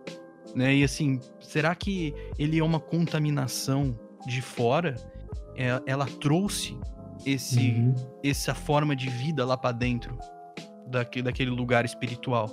[0.54, 0.74] Né?
[0.76, 4.94] E assim, será que ele é uma contaminação de fora?
[5.56, 6.76] É, ela trouxe
[7.24, 7.94] esse, Uhum.
[8.22, 10.16] essa forma de vida lá pra dentro
[10.86, 12.50] daquele, daquele lugar espiritual.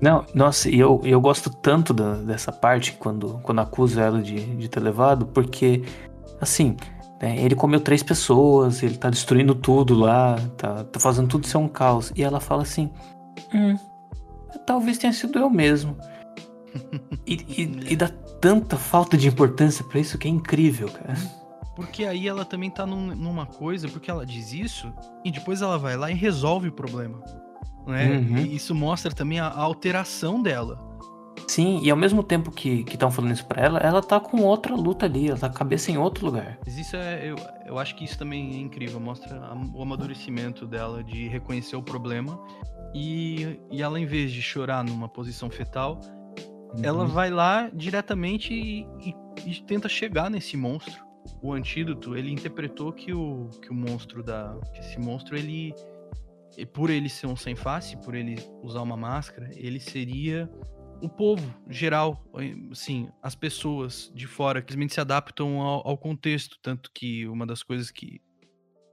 [0.00, 4.68] Não, nossa, eu, eu gosto tanto da- dessa parte quando, quando acusa ela de, de
[4.68, 5.82] ter levado, porque,
[6.40, 6.76] assim,
[7.20, 11.58] né, ele comeu três pessoas, ele tá destruindo tudo lá, tá, tá fazendo tudo ser
[11.58, 12.12] um caos.
[12.16, 12.90] E ela fala assim:
[13.54, 13.76] Hum,
[14.66, 15.96] talvez tenha sido eu mesmo.
[17.26, 18.08] E, e, e dá
[18.40, 21.14] tanta falta de importância pra isso que é incrível, cara.
[21.76, 24.92] Porque aí ela também tá num- numa coisa, porque ela diz isso
[25.24, 27.22] e depois ela vai lá e resolve o problema.
[27.86, 28.18] Né?
[28.18, 28.36] Uhum.
[28.38, 30.78] E isso mostra também a, a alteração dela.
[31.48, 34.74] Sim, e ao mesmo tempo que estão falando isso pra ela, ela tá com outra
[34.74, 36.58] luta ali, ela tá com a cabeça em outro lugar.
[36.64, 37.28] Mas isso é.
[37.30, 41.74] Eu, eu acho que isso também é incrível, mostra a- o amadurecimento dela de reconhecer
[41.76, 42.38] o problema.
[42.94, 45.98] E, e ela, em vez de chorar numa posição fetal,
[46.82, 47.08] ela Uhum.
[47.08, 49.14] vai lá diretamente e, e-
[49.50, 51.04] e tenta chegar nesse monstro.
[51.40, 54.58] O antídoto, ele interpretou que o, que o monstro da.
[54.72, 55.74] que esse monstro, ele.
[56.56, 60.50] e Por ele ser um sem face, por ele usar uma máscara, ele seria
[61.00, 62.24] o povo geral,
[62.70, 66.58] assim, as pessoas de fora que simplesmente se adaptam ao, ao contexto.
[66.62, 68.20] Tanto que uma das coisas que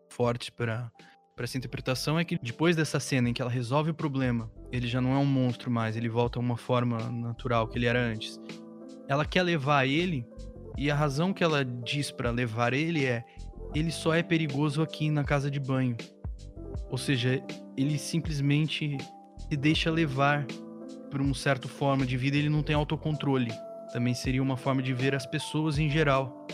[0.10, 0.92] fortes para
[1.40, 5.02] essa interpretação é que depois dessa cena em que ela resolve o problema, ele já
[5.02, 8.40] não é um monstro mais, ele volta a uma forma natural que ele era antes.
[9.08, 10.26] Ela quer levar ele
[10.78, 13.26] e a razão que ela diz para levar ele é
[13.74, 15.96] ele só é perigoso aqui na casa de banho.
[16.90, 17.44] Ou seja,
[17.78, 18.98] ele simplesmente
[19.50, 20.46] se deixa levar
[21.10, 23.52] por uma certa forma de vida, ele não tem autocontrole.
[23.92, 26.48] Também seria uma forma de ver as pessoas em geral.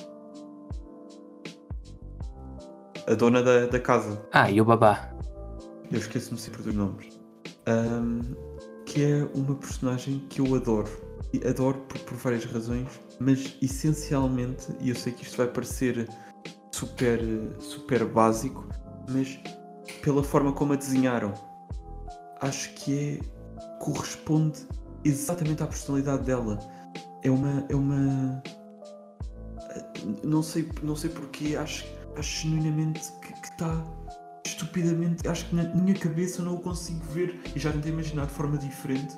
[3.07, 4.25] A dona da, da casa.
[4.31, 5.13] Ah, e o babá?
[5.91, 7.14] Eu esqueço-me sempre dos nomes.
[7.67, 8.35] Ahm,
[8.85, 10.89] que é uma personagem que eu adoro.
[11.33, 12.87] E adoro por, por várias razões,
[13.19, 16.07] mas essencialmente, e eu sei que isto vai parecer
[16.71, 17.19] super,
[17.59, 18.67] super básico,
[19.09, 19.39] mas
[20.01, 21.33] pela forma como a desenharam,
[22.41, 23.79] acho que é.
[23.79, 24.67] corresponde
[25.03, 26.59] exatamente à personalidade dela.
[27.23, 27.65] É uma.
[27.69, 28.43] É uma.
[30.23, 33.83] Não sei, não sei porquê, acho, acho genuinamente que está
[34.55, 35.27] estupidamente.
[35.27, 38.33] Acho que na minha cabeça eu não o consigo ver e já tentei imaginar de
[38.33, 39.17] forma diferente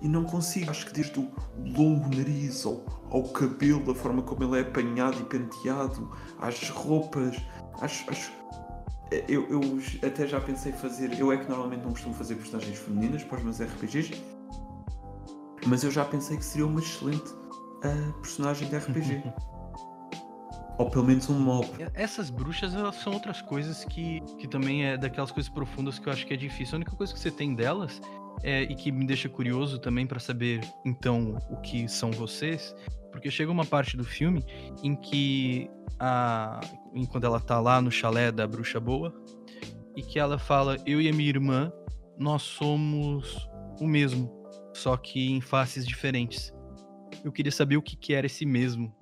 [0.00, 0.70] e não consigo.
[0.70, 1.30] Acho que desde o
[1.76, 7.36] longo nariz ao, ao cabelo, da forma como ele é apanhado e penteado, às roupas,
[7.80, 8.10] acho.
[8.10, 8.32] acho
[9.28, 9.62] eu, eu
[10.06, 11.18] até já pensei fazer.
[11.18, 14.22] Eu é que normalmente não costumo fazer personagens femininas para os meus RPGs,
[15.66, 17.30] mas eu já pensei que seria uma excelente
[17.84, 19.22] ah, personagem de RPG.
[20.78, 21.68] Ou pelo menos um mob.
[21.94, 26.12] Essas bruxas, elas são outras coisas que, que também é daquelas coisas profundas que eu
[26.12, 26.74] acho que é difícil.
[26.74, 28.00] A única coisa que você tem delas
[28.42, 32.74] é, e que me deixa curioso também para saber, então, o que são vocês,
[33.12, 34.44] porque chega uma parte do filme
[34.82, 36.60] em que a
[36.94, 39.14] enquanto ela tá lá no chalé da bruxa boa
[39.94, 41.72] e que ela fala eu e a minha irmã
[42.18, 43.48] nós somos
[43.80, 44.30] o mesmo
[44.74, 46.52] só que em faces diferentes
[47.24, 48.92] eu queria saber o que que era esse mesmo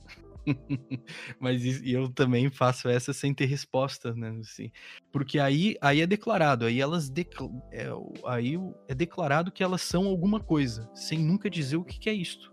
[1.39, 4.71] mas eu também faço essa sem ter resposta né assim
[5.13, 7.89] porque aí aí é declarado aí elas decla- é,
[8.27, 8.59] aí
[8.89, 12.53] é declarado que elas são alguma coisa sem nunca dizer o que que é isto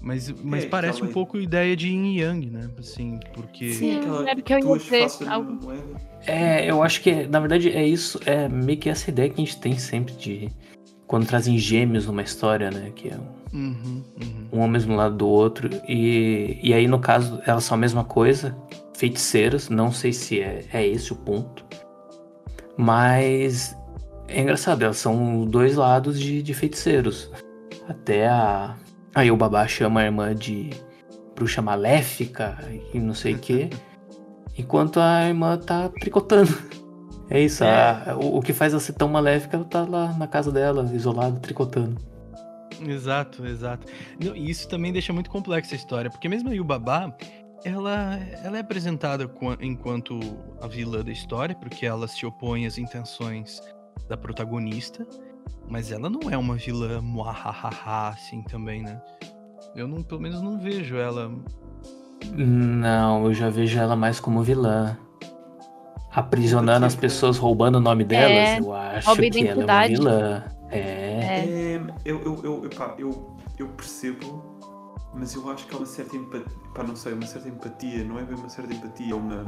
[0.00, 2.70] mas, mas É, parece um pouco ideia de yin yang, né?
[2.78, 3.72] Assim, porque.
[3.72, 3.96] Sim.
[3.98, 6.00] aquela era o que eu ia dizer, algo- moeda.
[6.26, 9.44] É, eu acho que, na verdade, é isso, é meio que essa ideia que a
[9.44, 10.48] gente tem sempre de
[11.08, 12.92] quando trazem gêmeos numa história, né?
[12.94, 14.48] Que é um, Uhum, uhum.
[14.52, 15.70] um ao mesmo lado do outro.
[15.88, 18.56] E, e aí, no caso, elas são a mesma coisa,
[18.94, 21.64] feiticeiras, não sei se é, é esse o ponto.
[22.76, 23.76] Mas
[24.28, 27.30] é engraçado, elas são dois lados de, de feiticeiros.
[27.88, 28.74] Até a.
[29.14, 30.70] Aí o babá chama a irmã de
[31.34, 32.58] bruxa maléfica
[32.92, 33.70] e não sei o quê.
[34.58, 36.52] Enquanto a irmã tá tricotando.
[37.28, 37.68] É isso, É.
[38.08, 40.88] a- o, o que faz ela ser tão maléfica, ela tá lá na casa dela,
[40.94, 41.96] isolada, tricotando.
[42.84, 43.86] Exato, exato.
[44.20, 47.12] E isso também deixa muito complexa a história, porque mesmo aí o babá,
[47.64, 50.18] ela, ela é apresentada qua- enquanto
[50.60, 53.60] a vilã da história, porque ela se opõe às intenções
[54.08, 55.06] da protagonista,
[55.68, 59.00] mas ela não é uma vilã muahahaha, assim também, né?
[59.74, 61.30] Eu não, pelo menos não vejo ela.
[62.32, 64.96] Não, eu já vejo ela mais como vilã.
[66.12, 70.44] Aprisionando as pessoas, roubando o nome delas, É, eu acho que ela é uma vilã.
[70.70, 70.78] É.
[70.78, 71.74] É.
[71.74, 74.58] É, eu, eu, eu, epá, eu, eu percebo,
[75.14, 76.58] mas eu acho que há uma certa empatia.
[76.74, 79.44] Pá, não sei, uma certa empatia, não é bem uma certa empatia, é uma.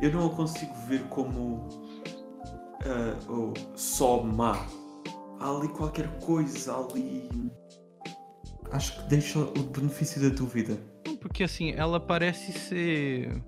[0.00, 1.68] Eu não a consigo ver como.
[3.28, 4.66] oh, só má.
[5.38, 7.28] Há ali qualquer coisa, há ali.
[8.72, 10.78] acho que deixa o benefício da dúvida.
[11.20, 13.42] Porque assim, ela parece ser.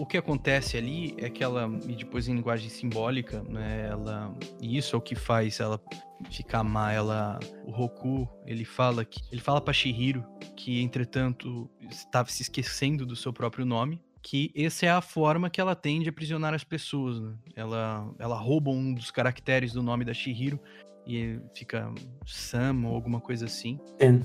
[0.00, 4.34] O, que acontece ali é que ela, e depois em linguagem simbólica, né, ela.
[4.60, 5.80] E isso é o que faz ela
[6.28, 6.92] ficar má.
[6.92, 7.38] Ela.
[7.64, 9.20] O Roku, ele fala que.
[9.30, 10.24] Ele fala pra Shihiro
[10.56, 14.02] que, entretanto, estava se esquecendo do seu próprio nome.
[14.20, 17.20] Que essa é a forma que ela tem de aprisionar as pessoas.
[17.20, 17.34] Né?
[17.54, 20.58] Ela, ela rouba um dos caracteres do nome da Shihiro
[21.06, 21.94] e fica
[22.26, 23.78] Sam ou alguma coisa assim.
[23.98, 24.20] Ten.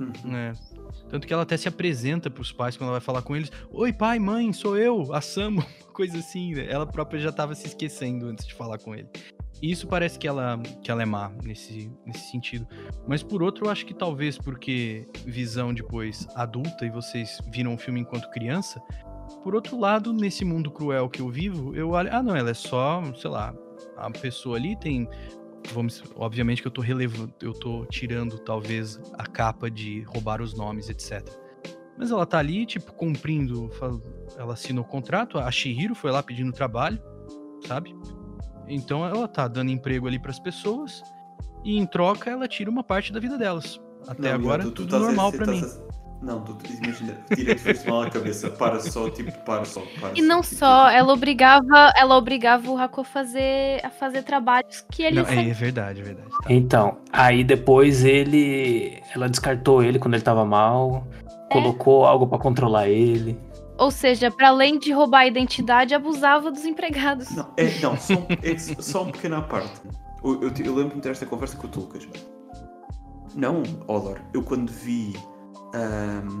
[0.00, 0.34] Uhum.
[0.34, 0.52] É.
[1.08, 3.50] Tanto que ela até se apresenta pros pais quando ela vai falar com eles.
[3.70, 6.54] Oi, pai, mãe, sou eu, a Sam, uma coisa assim.
[6.54, 6.66] né?
[6.68, 9.08] Ela própria já tava se esquecendo antes de falar com ele.
[9.62, 12.66] E isso parece que ela, que ela é má nesse, nesse sentido.
[13.06, 17.78] Mas por outro, eu acho que talvez porque visão depois adulta e vocês viram o
[17.78, 18.82] filme enquanto criança.
[19.42, 22.10] Por outro lado, nesse mundo cruel que eu vivo, eu olho.
[22.12, 23.54] Ah, não, ela é só, sei lá,
[23.96, 25.08] a pessoa ali tem
[25.72, 30.54] vamos, obviamente que eu tô relevando, eu tô tirando talvez a capa de roubar os
[30.54, 31.22] nomes, etc.
[31.96, 33.70] Mas ela tá ali, tipo, cumprindo,
[34.36, 37.00] ela assinou o contrato, a Shihiro foi lá pedindo trabalho,
[37.66, 37.94] sabe?
[38.66, 41.02] Então ela tá dando emprego ali pras pessoas
[41.64, 43.80] e em troca ela tira uma parte da vida delas.
[44.08, 45.62] Até Não, agora tu- tu tudo a- normal pra mim.
[46.22, 50.22] Não, tu imagina, tira-te fez mal a cabeça, para só, tipo, para só, para E
[50.22, 55.02] não tipo, só, ela obrigava, ela obrigava o Rako a fazer, a fazer trabalhos que
[55.02, 55.40] ele Não, sabia.
[55.42, 56.30] é, é verdade, é verdade.
[56.30, 56.38] tá.
[56.52, 59.02] Então, aí depois ele.
[59.14, 61.06] Ela descartou ele quando ele tava mal,
[61.52, 63.38] colocou algo pra controlar ele.
[63.76, 67.30] Ou seja, para além de roubar a identidade, abusava dos empregados.
[67.32, 69.80] Não, é, não só, um- é só uma pequena parte.
[70.24, 72.08] Eu, eu, eu lembro-me desta conversa com o Tulcas.
[73.34, 75.14] Não, Odor, eu quando vi
[75.74, 76.40] um,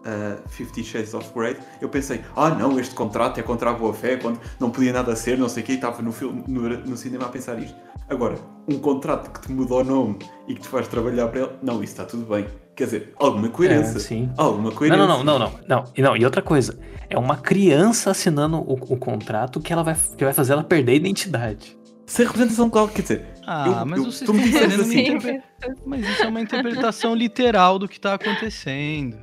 [0.00, 3.92] uh, Fifty Shades of Grey, eu pensei, ah não, este contrato é contra a boa
[3.92, 6.68] fé, quando não podia nada ser, não sei o quê, e estava no, filme, no,
[6.68, 7.76] no cinema a pensar isto.
[8.08, 8.36] Agora,
[8.68, 11.82] um contrato que te muda o nome e que te faz trabalhar para ele, não,
[11.82, 12.46] isso está tudo bem.
[12.74, 13.98] Quer dizer, alguma coerência.
[13.98, 14.30] É, sim.
[14.36, 15.06] Alguma coerência.
[15.06, 15.84] não, não, não, não, não.
[15.96, 16.16] E não.
[16.16, 16.76] E outra coisa,
[17.08, 20.92] é uma criança assinando o, o contrato que ela vai, que vai fazer ela perder
[20.92, 21.78] a identidade.
[22.06, 25.42] Sem representação legal, quer dizer, Ah, Eu- mas eu- vocês estão querendo me assim-.
[25.84, 29.18] Mas isso é uma interpretação literal do que tá acontecendo.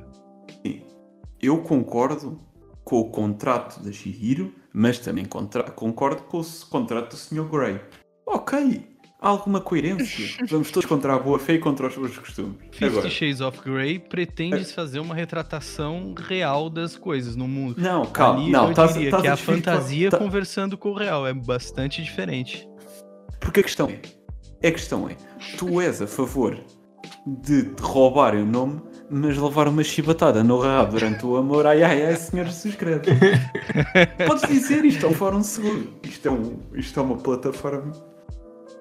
[1.40, 2.38] Eu concordo
[2.84, 7.44] com o contrato da Shihiro, mas também contra- concordo com o contrato do Sr.
[7.48, 7.80] Grey.
[8.26, 8.86] Ok,
[9.20, 10.26] há alguma coerência.
[10.50, 12.56] Vamos todos contra a boa fé e contra os bons costumes.
[12.72, 17.80] Fifty Shades of Grey pretende fazer uma retratação real das coisas no mundo.
[17.80, 20.90] não, calma, Ali não, eu estás- diria estás que é a fantasia tá- conversando com
[20.90, 21.26] o real.
[21.26, 22.68] É bastante diferente.
[23.40, 24.00] Porque a questão é,
[24.62, 25.16] a questão é,
[25.56, 26.58] tu és a favor
[27.26, 31.82] de te roubarem o nome, mas levar uma chibatada no rabo durante o amor, ai
[31.82, 33.08] ai ai, senhor Jesus credo.
[34.26, 35.94] Podes dizer, isto é um fórum seguro.
[36.02, 37.92] Isto é, um, isto é uma plataforma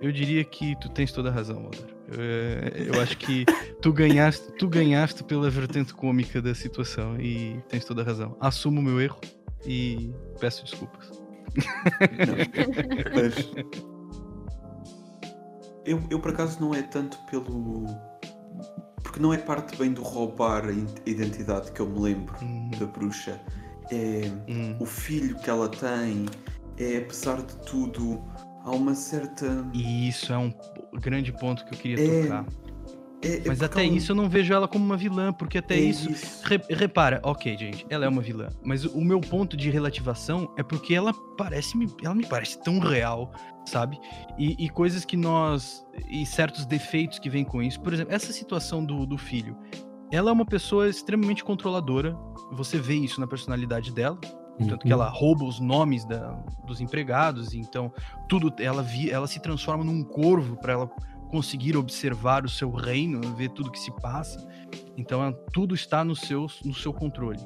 [0.02, 1.96] Eu diria que tu tens toda a razão, Walter.
[2.10, 3.46] Eu, eu acho que
[3.82, 8.36] tu ganhaste, tu ganhaste pela vertente cômica da situação e tens toda a razão.
[8.40, 9.20] Assumo o meu erro
[9.66, 11.12] e peço desculpas.
[13.13, 13.96] Mas
[15.88, 17.86] eu, eu por acaso não é tanto pelo.
[19.04, 20.71] Porque não é parte bem do roubar a
[21.10, 23.39] identidade que eu me lembro Hum, da bruxa.
[23.89, 24.76] É hum.
[24.80, 26.26] o filho que ela tem.
[26.78, 28.21] É apesar de tudo.
[28.63, 29.65] Há uma certa.
[29.73, 30.54] E isso é um
[31.00, 32.45] grande ponto que eu queria É, tocar.
[33.23, 35.76] é- é Mas até um- isso eu não vejo ela como uma vilã, porque até
[35.76, 36.10] é isso.
[36.43, 38.50] Re- repara, ok, gente, ela é uma vilã.
[38.62, 42.78] Mas o meu ponto de relativação é porque ela parece me, ela me parece tão
[42.80, 43.32] real,
[43.67, 43.99] sabe?
[44.38, 45.86] E, e coisas que nós.
[46.10, 47.80] E certos defeitos que vêm com isso.
[47.82, 49.58] Por exemplo, essa situação do, do filho.
[50.12, 52.17] Ela é uma pessoa extremamente controladora.
[52.53, 54.17] Você vê isso na personalidade dela.
[54.58, 56.32] Tanto que ela rouba os nomes da-
[56.65, 57.93] dos empregados, então
[58.27, 60.88] tudo ela vi, ela se transforma num corvo para ela
[61.30, 64.47] conseguir observar o seu reino, ver tudo que se passa.
[64.97, 67.39] Então ela- tudo está no seu, no seu controle.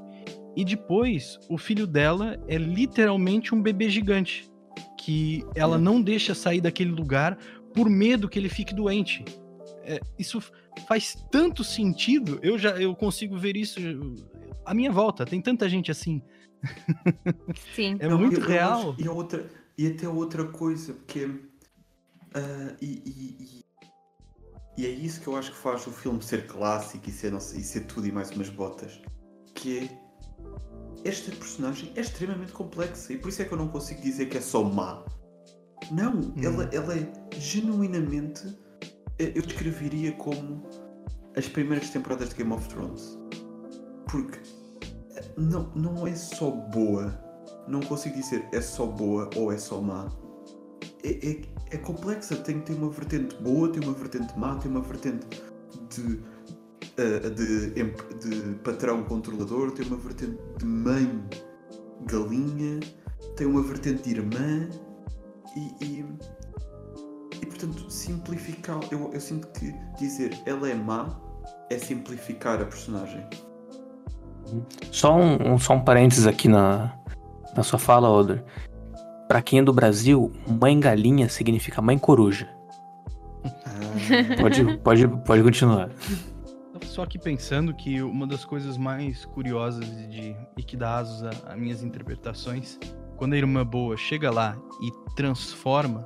[0.55, 4.50] E depois, o filho dela é literalmente um bebê gigante
[5.03, 7.37] que ela não deixa sair daquele lugar
[7.73, 9.23] por medo que ele fique doente.
[9.83, 10.39] É, isso
[10.87, 12.39] faz tanto sentido.
[12.43, 13.79] Eu já eu consigo ver isso
[14.65, 15.25] à minha volta.
[15.25, 16.21] Tem tanta gente assim.
[17.75, 17.97] Sim.
[17.99, 18.95] É Não, muito real.
[18.97, 21.27] e, outra, e até outra coisa, porque.
[22.35, 23.62] ah, e, e- e-
[24.77, 27.41] e é isso que eu acho que faz o filme ser clássico e ser, não
[27.41, 29.02] sei, e ser tudo e mais umas botas.
[29.54, 30.00] Que é.
[31.04, 34.37] Esta personagem é extremamente complexa e por isso é que eu não consigo dizer que
[34.37, 35.04] é só má.
[35.91, 36.33] Não, Hum.
[36.43, 38.58] ela, ela é genuinamente.
[39.19, 40.63] eh, Eu descreveria como
[41.35, 43.17] as primeiras temporadas de Game of Thrones.
[44.10, 44.39] Porque
[45.15, 47.12] eh, não, não é só boa.
[47.67, 50.08] Não consigo dizer é só boa ou é só má.
[51.04, 51.41] É, é,
[51.71, 52.35] é complexa.
[52.35, 55.25] Tem, tem uma vertente boa, tem uma vertente má, tem uma vertente
[55.89, 56.19] de
[57.02, 61.23] uh, de, de patrão controlador, tem uma vertente de mãe
[62.06, 62.79] galinha,
[63.35, 64.69] tem uma vertente de irmã
[65.56, 66.06] e, e,
[67.41, 68.79] e portanto simplificar.
[68.91, 71.19] Eu, eu sinto que dizer ela é má
[71.69, 73.25] é simplificar a personagem.
[74.91, 76.93] Só um, um, só um parênteses aqui na,
[77.56, 78.43] na sua fala, Oder.
[79.27, 82.49] Pra quem é do Brasil, mãe galinha significa mãe coruja.
[83.45, 84.41] Ah.
[84.41, 85.89] Pode, pode, pode continuar.
[86.92, 91.54] Só que pensando que uma das coisas mais curiosas de, e que dá asas a,
[91.54, 92.77] a minhas interpretações,
[93.15, 96.06] quando a irmã boa chega lá e transforma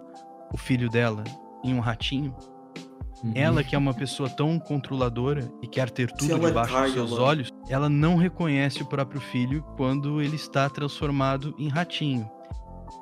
[0.53, 1.23] o filho dela
[1.63, 2.35] em um ratinho,
[3.23, 3.31] Uhum.
[3.33, 7.49] Ela, que é uma pessoa tão controladora e quer ter tudo debaixo dos seus olhos,
[7.69, 12.29] ela não reconhece o próprio filho quando ele está transformado em ratinho.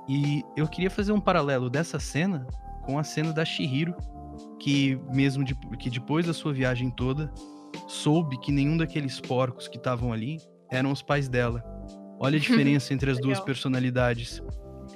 [0.07, 2.47] E eu queria fazer um paralelo dessa cena
[2.83, 3.95] com a cena da Shihiro,
[4.59, 7.33] que mesmo de, que depois da sua viagem toda,
[7.87, 10.39] soube que nenhum daqueles porcos que estavam ali
[10.71, 11.63] eram os pais dela.
[12.19, 14.41] Olha a diferença entre as duas personalidades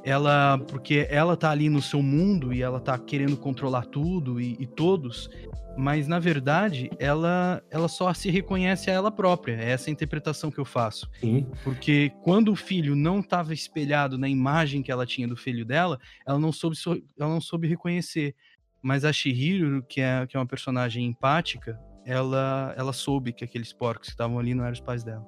[0.04, 4.56] ela porque ela tá ali no seu mundo e ela tá querendo controlar tudo e,
[4.60, 5.30] e, todos,
[5.78, 9.56] mas na verdade ela ela só se reconhece a ela própria.
[9.56, 11.10] É essa a interpretação que eu faço.
[11.20, 11.46] Sim.
[11.64, 16.00] Porque quando o filho não estava espelhado na imagem que ela tinha do filho dela,
[16.26, 16.78] ela não soube
[17.20, 18.34] ela não soube reconhecer.
[18.82, 23.74] Mas a Shihiro, que é, que é uma personagem empática, ela ela soube que aqueles
[23.74, 25.26] porcos que estavam ali não eram os pais dela.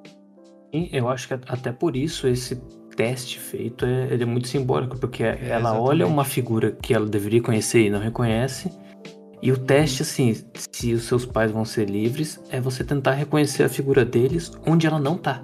[0.72, 2.56] Eu acho que até por isso esse
[2.96, 5.90] teste feito é, é muito simbólico, porque é, ela exatamente.
[5.90, 8.72] olha uma figura que ela deveria conhecer e não reconhece.
[9.42, 10.36] E o teste, assim,
[10.70, 14.86] se os seus pais vão ser livres, é você tentar reconhecer a figura deles onde
[14.86, 15.42] ela não tá.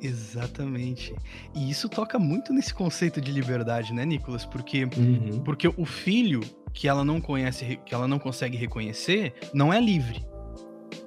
[0.00, 1.14] Exatamente.
[1.54, 4.44] E isso toca muito nesse conceito de liberdade, né, Nicolas?
[4.44, 5.42] Porque, uhum.
[5.44, 6.40] porque o filho
[6.72, 10.24] que ela não conhece, que ela não consegue reconhecer, não é livre.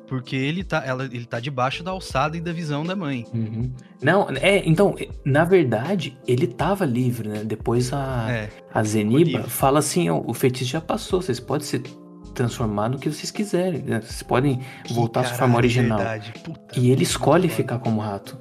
[0.10, 3.28] Porque ele tá, ela, ele tá debaixo da alçada e da visão da mãe.
[3.32, 3.72] Uhum.
[4.02, 7.44] Não, é, então, na verdade, ele tava livre, né?
[7.46, 11.78] Depois a, é, a Zeniba fala assim: ó, o feitiço já passou, vocês podem se
[12.34, 14.02] transformar no que vocês quiserem, né?
[14.02, 16.00] Vocês podem que voltar à sua forma original.
[16.44, 18.36] Puta, e ele escolhe ficar como rato.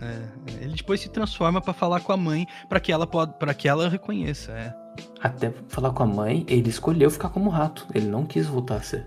[0.00, 3.54] É, é, ele depois se transforma para falar com a mãe, para que ela para
[3.54, 4.74] que ela reconheça, é.
[5.22, 7.86] Até falar com a mãe, ele escolheu ficar como rato.
[7.94, 9.06] Ele não quis voltar a ser.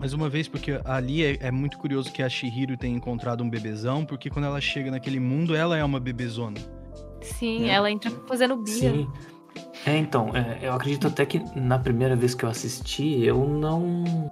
[0.00, 3.50] Mais uma vez, porque ali é, é, muito curioso que a Shihiro tenha encontrado um
[3.50, 6.56] bebezão, porque quando ela chega naquele mundo, ela é uma bebezona.
[7.20, 7.74] Sim, é.
[7.74, 8.94] ela entra fazendo birra.
[8.94, 9.08] Sim.
[9.84, 14.30] É, então, é, eu acredito até que na primeira vez que eu assisti, eu não.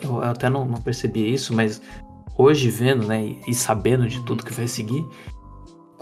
[0.00, 1.82] Eu até não, não percebi isso, mas
[2.38, 5.04] hoje vendo, né, e, e sabendo de tudo que vai seguir,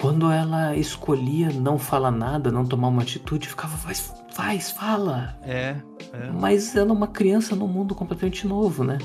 [0.05, 5.35] quando ela escolhia não falar nada, não tomar uma atitude, ficava, faz, faz, fala.
[5.43, 5.77] É,
[6.13, 6.31] é.
[6.31, 8.99] Mas ela é uma criança num mundo completamente novo, né?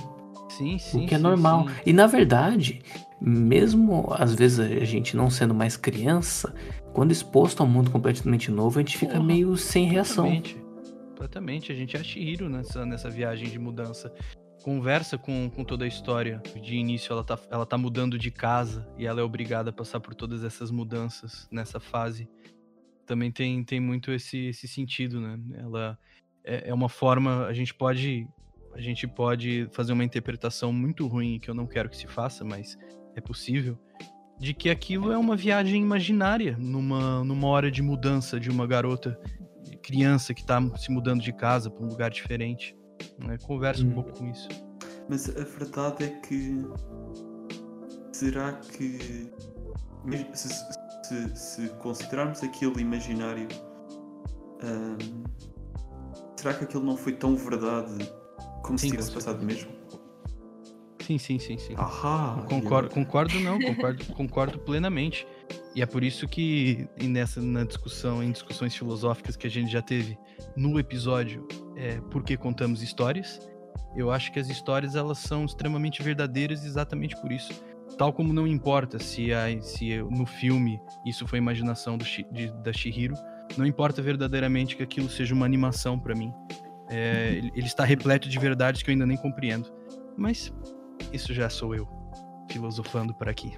[0.49, 1.05] Sim, sim.
[1.05, 1.69] O que é sim, normal.
[1.69, 1.75] Sim.
[1.85, 2.81] E na verdade,
[3.21, 6.53] mesmo às vezes a gente não sendo mais criança,
[6.91, 10.25] quando exposto a um mundo completamente novo, a gente fica Porra, meio sem reação.
[10.25, 10.69] Completamente.
[11.11, 11.71] Completamente.
[11.71, 14.11] A gente é Shihiro nessa, nessa viagem de mudança
[14.63, 16.41] conversa com, com toda a história.
[16.61, 19.99] De início, ela tá, ela tá mudando de casa e ela é obrigada a passar
[19.99, 22.29] por todas essas mudanças nessa fase.
[23.05, 25.39] Também tem, tem muito esse, esse sentido, né?
[25.57, 25.97] Ela
[26.43, 27.45] é, é uma forma.
[27.45, 28.27] A gente pode.
[28.73, 32.45] A gente pode fazer uma interpretação muito ruim que eu não quero que se faça,
[32.45, 32.77] mas
[33.15, 33.77] é possível.
[34.37, 39.19] De que aquilo é uma viagem imaginária numa, numa hora de mudança de uma garota,
[39.81, 42.77] criança que tá se mudando de casa para um lugar diferente.
[43.19, 43.37] Né?
[43.43, 43.89] Conversa hum.
[43.89, 44.47] um pouco com isso.
[45.07, 46.65] Mas a verdade é que
[48.11, 49.31] será que
[50.33, 50.49] se,
[51.03, 53.47] se, se considerarmos aquilo imaginário,
[54.63, 55.23] hum,
[56.35, 58.11] será que aquilo não foi tão verdade
[58.63, 59.71] como sim, se tivesse passado mesmo?
[61.01, 61.73] Sim, sim, sim, sim.
[61.75, 65.25] Ahá, concordo, concordo não, concordo, concordo plenamente.
[65.73, 69.81] E é por isso que nessa na discussão, em discussões filosóficas que a gente já
[69.81, 70.17] teve
[70.55, 71.47] no episódio,
[71.79, 73.39] é, por que contamos histórias,
[73.95, 77.53] eu acho que as histórias elas são extremamente verdadeiras exatamente por isso.
[77.97, 82.71] Tal como não importa se, a, se no filme isso foi imaginação do, de, da
[82.73, 83.15] Shihiro,
[83.57, 86.31] não importa verdadeiramente que aquilo seja uma animação para mim.
[86.89, 89.71] É, ele está repleto de verdades que eu ainda nem compreendo.
[90.17, 90.53] Mas
[91.13, 91.87] isso já sou eu,
[92.51, 93.57] filosofando por aqui.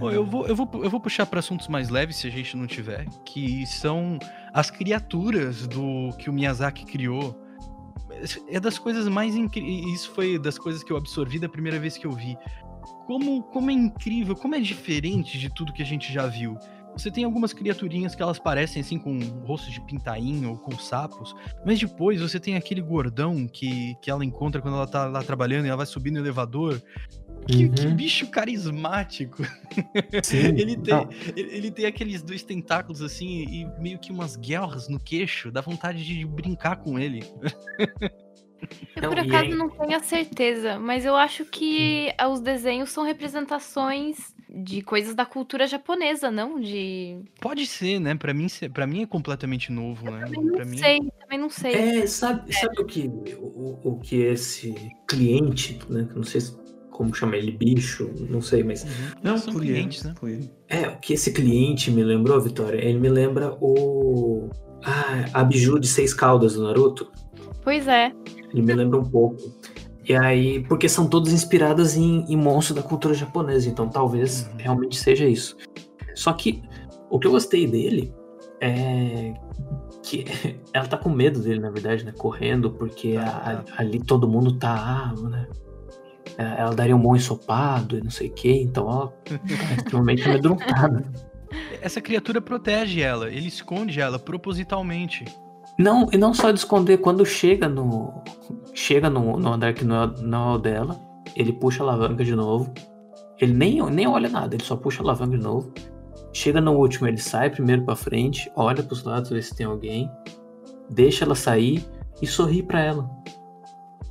[0.00, 2.56] Bom, eu vou, eu vou, eu vou puxar para assuntos mais leves, se a gente
[2.56, 4.18] não tiver, que são
[4.52, 7.38] as criaturas do que o Miyazaki criou.
[8.48, 9.94] É das coisas mais incríveis.
[9.94, 12.36] Isso foi das coisas que eu absorvi da primeira vez que eu vi.
[13.06, 16.56] Como, como é incrível, como é diferente de tudo que a gente já viu.
[16.92, 21.34] Você tem algumas criaturinhas que elas parecem assim com rostos de pintainho ou com sapos,
[21.64, 25.66] mas depois você tem aquele gordão que, que ela encontra quando ela tá lá trabalhando
[25.66, 26.82] e ela vai subir no elevador.
[27.48, 27.72] Que, Uhum.
[27.74, 29.42] que bicho carismático.
[30.22, 31.08] Sim, ele, tem, não.
[31.36, 35.50] ele, ele tem aqueles dois tentáculos assim e meio que umas guerras no queixo.
[35.50, 37.24] Dá vontade de brincar com ele.
[38.94, 43.04] Eu, Não, por acaso, não tenho a certeza, mas eu acho que os desenhos são
[43.04, 44.18] representações
[44.52, 46.60] de coisas da cultura japonesa, não?
[46.60, 47.18] De.
[47.40, 48.14] Pode ser, né?
[48.14, 50.26] Pra mim, pra mim é completamente novo, né?
[50.26, 51.72] Também Pra não mim, sei, também não sei.
[51.74, 54.74] É, sabe, sabe o que o, o que esse
[55.08, 56.04] cliente, né?
[56.04, 56.59] que eu Não sei se-
[57.00, 58.90] como chama ele, bicho, não sei, mas Uhum.
[59.22, 60.14] Não, São cliente, clientes, né?
[60.20, 60.50] cliente.
[60.68, 62.76] é o que esse cliente me lembrou, Vitória.
[62.76, 64.50] Ele me lembra o
[64.84, 67.10] ah, a Biju de seis caudas do Naruto.
[67.62, 68.12] Pois é.
[68.52, 69.38] Ele me lembra um pouco.
[70.06, 74.56] E aí, porque são todas inspiradas em, em monstros da cultura japonesa, então talvez Uhum.
[74.58, 75.56] realmente seja isso.
[76.14, 76.62] Só que
[77.08, 78.12] o que eu gostei dele
[78.60, 79.32] é
[80.02, 80.24] que
[80.74, 82.12] ela tá com medo dele, na verdade, né?
[82.14, 83.72] Correndo, porque Tá, a- tá.
[83.78, 84.74] ali todo mundo tá,
[85.14, 85.46] ah, né?
[86.38, 90.28] É, Ela daria um bom ensopado e não sei o quê, então ela tá extremamente
[90.28, 91.04] amedrontada.
[91.82, 95.24] Essa criatura protege ela, ele esconde ela propositalmente.
[95.78, 98.22] Não, e não só de esconder, quando chega no.
[98.74, 101.00] Chega no, no andar que não é, não é o dela,
[101.34, 102.72] ele puxa a alavanca de novo.
[103.40, 105.72] Ele nem, nem olha nada, ele só puxa a alavanca de novo.
[106.32, 110.08] Chega no último, ele sai primeiro pra frente, olha pros lados, vê se tem alguém,
[110.90, 111.84] deixa ela sair
[112.22, 113.10] e sorri pra ela.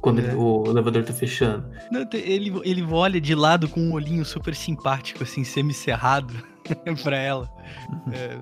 [0.01, 0.33] Quando É.
[0.33, 1.69] o elevador tá fechando.
[1.91, 6.33] Não, Ele, ele olha de lado com um olhinho super simpático, assim, semicerrado
[7.03, 7.49] pra ela.
[8.13, 8.37] É,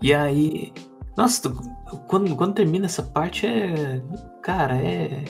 [0.00, 0.72] E aí.
[1.16, 4.00] Nossa, tu- quando, quando termina essa parte é.
[4.42, 5.24] Cara, é.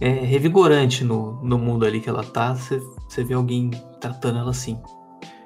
[0.00, 2.54] É revigorante no, no mundo ali que ela tá.
[2.54, 2.78] Você
[3.08, 4.78] você vê alguém tratando ela assim.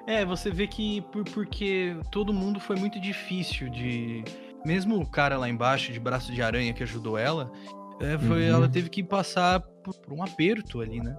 [0.06, 4.24] É, você vê que por, porque todo mundo foi muito difícil de.
[4.66, 7.50] Mesmo o cara lá embaixo, de braço de aranha que ajudou ela,
[8.00, 8.54] é, foi, Uhum.
[8.56, 11.16] ela teve que passar por, por um aperto ali, né?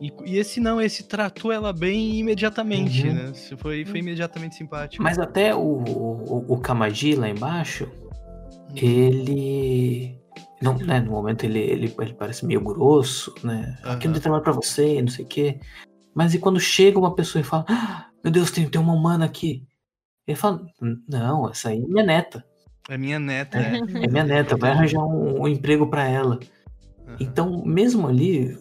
[0.00, 3.14] E, e esse não, esse tratou ela bem imediatamente, Uhum.
[3.14, 3.30] né?
[3.34, 5.02] Isso Foi, foi imediatamente simpático.
[5.02, 7.88] Mas até o, o, o Kamaji lá embaixo,
[8.70, 8.76] Uhum.
[8.76, 10.18] ele.
[10.62, 13.78] Não, né, no momento ele, ele, ele parece meio grosso, né?
[13.82, 15.58] Aqui não tem trabalho pra você, não sei o quê.
[16.14, 19.24] Mas e quando chega uma pessoa e fala: "Ah, Meu Deus, tem, tem uma humana
[19.24, 19.64] aqui.
[20.26, 20.60] Ele fala:
[21.08, 22.44] Não, essa aí é minha neta.
[22.88, 23.76] É minha neta, é.
[23.76, 26.40] É minha neta, vai arranjar um, um emprego pra ela.
[27.06, 27.16] Aham.
[27.20, 28.58] Então, mesmo ali,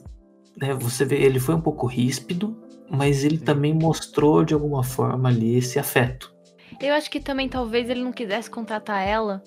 [0.58, 2.58] né, você vê, ele foi um pouco ríspido,
[2.90, 3.46] mas ele Sim.
[3.46, 6.34] também mostrou de alguma forma ali esse afeto.
[6.80, 9.44] Eu acho que também talvez ele não quisesse contratar ela,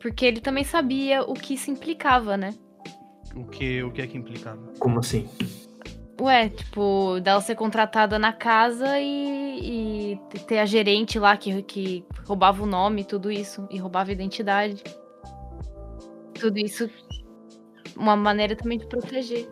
[0.00, 2.54] porque ele também sabia o que isso implicava, né?
[3.34, 4.60] O, que, o que é que implicava?
[4.78, 5.28] Como assim?
[6.20, 12.04] Ué, tipo, dela ser contratada na casa e, e ter a gerente lá que, que
[12.24, 14.82] roubava o nome e tudo isso, e roubava a identidade.
[16.38, 16.88] Tudo isso,
[17.96, 19.48] uma maneira também de proteger.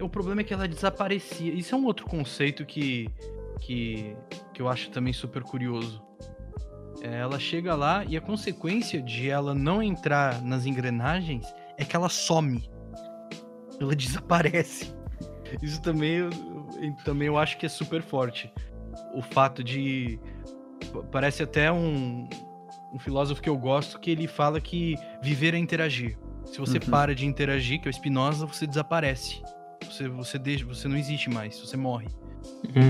[0.00, 1.52] O problema é que ela desaparecia.
[1.52, 3.08] Isso é um outro conceito que,
[3.60, 4.16] que,
[4.54, 6.02] que eu acho também super curioso.
[7.02, 11.46] É, ela chega lá e a consequência de ela não entrar nas engrenagens
[11.76, 12.68] é que ela some.
[13.80, 14.99] Ela desaparece.
[15.62, 16.30] Isso também, eu-
[17.04, 18.52] também eu acho que é super forte.
[19.14, 20.18] O fato de.
[20.92, 22.28] pa- Parece até um,
[22.92, 26.18] um filósofo que eu gosto que ele fala que viver é interagir.
[26.44, 26.90] Se você Uhum.
[26.90, 29.42] para de interagir, que é o Spinoza, você desaparece.
[29.84, 32.08] Você, você, deixa, você não existe mais, você morre.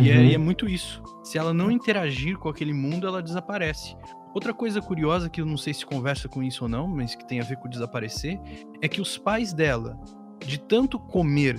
[0.02, 0.24] E, é, Uhum.
[0.26, 1.02] e é muito isso.
[1.24, 3.96] Se ela não interagir com aquele mundo, ela desaparece.
[4.32, 7.26] Outra coisa curiosa, que eu não sei se conversa com isso ou não, mas que
[7.26, 8.38] tem a ver com desaparecer,
[8.80, 9.98] é que os pais dela,
[10.46, 11.56] de tanto comer,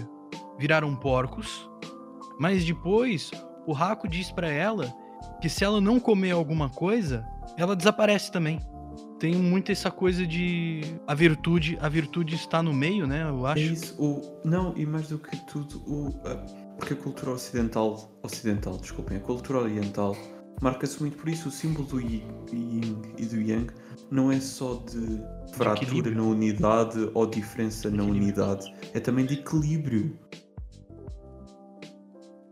[0.61, 1.67] viraram porcos,
[2.39, 3.31] mas depois
[3.65, 4.93] o Raco diz pra ela
[5.41, 7.25] que se ela não comer alguma coisa,
[7.57, 8.59] ela desaparece também.
[9.19, 13.23] Tem muito essa coisa de a virtude, a virtude está no meio, né?
[13.27, 13.59] Eu É acho.
[13.61, 16.11] isso, o, não, e mais do que tudo, o,
[16.77, 20.15] porque a cultura ocidental, ocidental, desculpem, a cultura oriental
[20.61, 23.73] marca-se muito por isso, o símbolo do Yi- Yin e do Yang
[24.11, 25.21] não é só de
[25.53, 26.15] fratura equilíbrio.
[26.17, 30.17] na unidade ou diferença na unidade, é também de equilíbrio.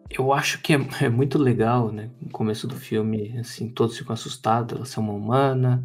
[0.10, 2.10] Eu acho que é, é muito legal, né?
[2.22, 5.84] No começo do filme, assim, todos ficam assustados, ela é uma humana,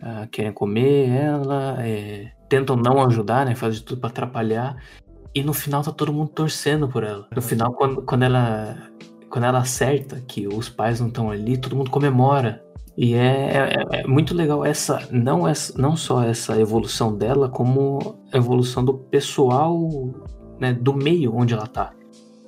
[0.00, 3.54] ah, querem comer ela, é, tentam não ajudar, né?
[3.54, 4.76] Fazem de tudo pra atrapalhar.
[5.34, 7.26] E no final tá todo mundo torcendo por ela.
[7.34, 8.76] No final, quando, quando ela
[9.28, 12.62] quando ela acerta que os pais não estão ali, todo mundo comemora.
[12.96, 13.50] E é,
[13.90, 18.84] é- é muito legal essa não, essa, não só essa evolução dela, como a evolução
[18.84, 19.90] do pessoal,
[20.60, 21.92] né, do meio onde ela tá.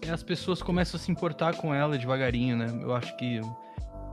[0.07, 2.66] E as pessoas começam a se importar com ela devagarinho, né?
[2.80, 3.40] Eu acho que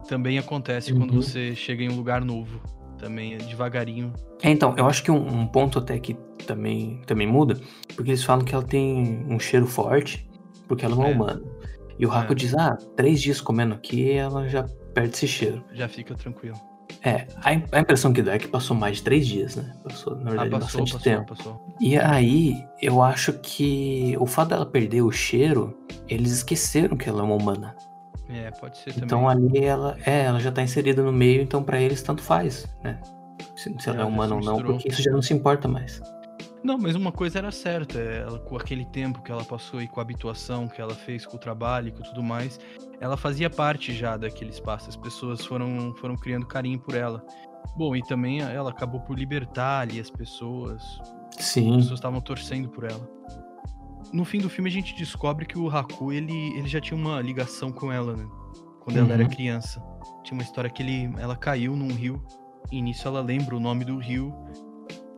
[0.08, 1.00] também acontece Uhum.
[1.00, 2.60] quando você chega em um lugar novo.
[2.98, 4.14] Também é devagarinho.
[4.42, 6.14] É, então, eu acho que um, um ponto até que
[6.48, 7.60] também, também muda,
[7.96, 10.28] porque eles falam que ela tem um cheiro forte,
[10.68, 11.14] porque ela não é, É.
[11.16, 11.42] humana.
[12.00, 12.36] E o Raku É.
[12.36, 14.64] diz, ah, três dias comendo aqui, ela já
[14.94, 15.64] perde esse cheiro.
[15.74, 16.56] Já fica tranquilo.
[17.02, 19.74] É, a, a impressão que dá é que passou mais de três dias, né?
[19.84, 21.36] Passou, na Ah, verdade, passou, bastante passou, tempo.
[21.36, 21.76] passou.
[21.80, 25.78] E aí, eu acho que o fato dela perder o cheiro,
[26.08, 27.76] eles esqueceram que ela é uma humana.
[28.30, 29.06] É, pode ser também.
[29.06, 32.66] Então ali ela, é, ela já tá inserida no meio, então pra eles tanto faz,
[32.84, 33.00] né?
[33.56, 35.68] Se, se ela É, é já humana ou não, porque isso já não se importa
[35.68, 36.02] mais.
[36.64, 40.00] Não, mas uma coisa era certa, ela, com aquele tempo que ela passou e com
[40.00, 42.58] a habituação que ela fez com o trabalho e com tudo mais,
[43.02, 47.22] ela fazia parte já daquele espaço, as pessoas foram, foram criando carinho por ela.
[47.76, 50.82] Bom, e também ela acabou por libertar ali as pessoas,
[51.38, 51.76] as Sim.
[51.78, 53.10] pessoas estavam torcendo por ela.
[54.14, 57.20] No fim do filme a gente descobre que o Haku, ele, ele já tinha uma
[57.20, 58.26] ligação com ela, né?
[58.80, 59.30] Quando ela era Uhum.
[59.30, 59.82] criança.
[60.24, 62.24] Tinha uma história que ele, ela caiu num rio,
[62.72, 64.34] e nisso ela lembra o nome do rio,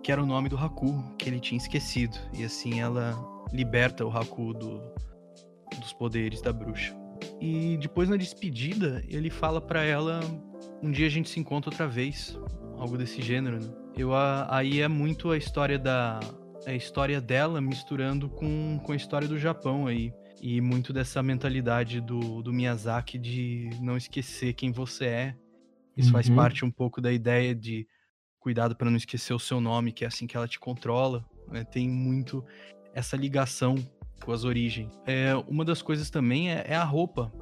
[0.06, 2.16] que era o nome do Haku, que ele tinha esquecido.
[2.32, 3.16] E assim ela
[3.51, 4.80] liberta o Haku do,
[5.80, 6.95] dos poderes da bruxa.
[7.41, 10.20] E depois na despedida, ele fala pra ela:
[10.84, 12.38] um dia a gente se encontra outra vez.
[12.78, 13.68] Algo desse gênero, né?
[13.97, 14.12] Eu,
[14.47, 16.20] aí é muito a história da.
[16.68, 20.14] A história dela misturando com, com a história do Japão aí.
[20.39, 25.36] E muito dessa mentalidade do, do Miyazaki de não esquecer quem você é.
[25.97, 26.36] Isso faz Uhum.
[26.36, 27.88] parte um pouco da ideia de
[28.46, 31.26] cuidado para não esquecer o seu nome, que é assim que ela te controla.
[31.52, 31.64] né?
[31.64, 32.46] Tem muito
[32.93, 33.76] essa ligação
[34.24, 34.91] com as origens.
[35.04, 37.34] É, uma das coisas também é, é a roupa.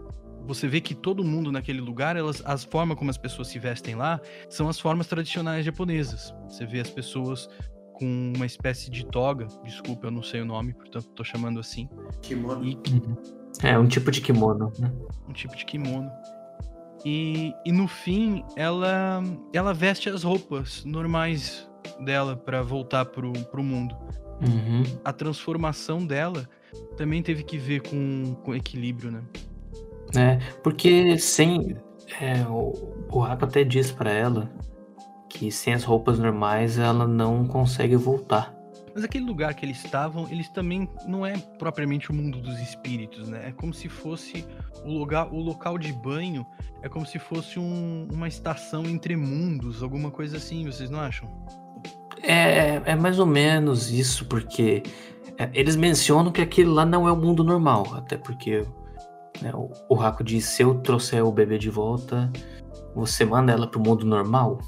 [0.47, 3.95] Você vê que todo mundo naquele lugar, elas, as formas como as pessoas se vestem
[3.95, 6.33] lá são as formas tradicionais japonesas.
[6.47, 7.49] Você vê as pessoas
[7.95, 11.89] com uma espécie de toga, desculpa, eu não sei o nome, portanto tô chamando assim,
[12.21, 12.65] Kimono.
[12.65, 12.75] e
[13.61, 14.91] É um tipo de kimono, né?
[15.27, 16.09] um tipo de kimono.
[17.05, 19.21] E, e no fim, ela
[19.53, 23.95] ela veste as roupas normais dela pra voltar pro, pro mundo.
[24.41, 24.83] Uhum.
[25.03, 26.47] A transformação dela
[26.97, 29.21] também teve que ver com, com equilíbrio, né?
[30.15, 31.75] É, porque sem.
[32.19, 34.51] é, o, o Raku até diz pra ela
[35.29, 38.52] que sem as roupas normais ela não consegue voltar.
[38.93, 43.27] Mas aquele lugar que eles estavam, eles também não é propriamente o mundo dos espíritos,
[43.27, 43.49] né?
[43.49, 44.45] É como se fosse
[44.85, 46.45] o lugar, o local de banho
[46.83, 51.27] é como se fosse um- uma estação entre mundos, alguma coisa assim, vocês não acham?
[52.21, 54.83] É, é mais ou menos isso, porque
[55.37, 58.65] é, eles mencionam que aquele lá não é o mundo normal, até porque
[59.41, 62.31] né, o, o Raku diz: se eu trouxer o bebê de volta,
[62.95, 64.59] você manda ela pro mundo normal.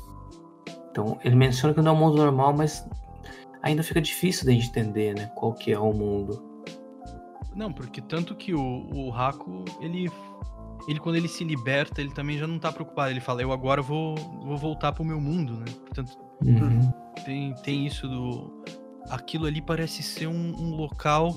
[0.90, 2.84] Então ele menciona que não é o mundo normal, mas
[3.66, 6.42] ainda fica difícil gente entender, né, qual que é o mundo.
[7.56, 10.10] Não, porque tanto que o, o Haku, ele,
[10.88, 13.12] ele quando ele se liberta, ele também já não tá preocupado.
[13.12, 15.66] Ele fala, eu agora vou, vou voltar pro meu mundo, né?
[15.86, 16.92] Portanto, Uhum.
[17.24, 18.64] tem, tem isso do.
[19.10, 21.34] Aquilo ali parece ser um, um local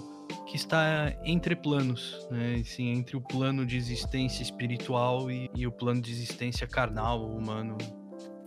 [0.47, 2.57] que está entre planos, né?
[2.61, 7.77] Assim, entre o plano de existência espiritual e, e o plano de existência carnal, humano.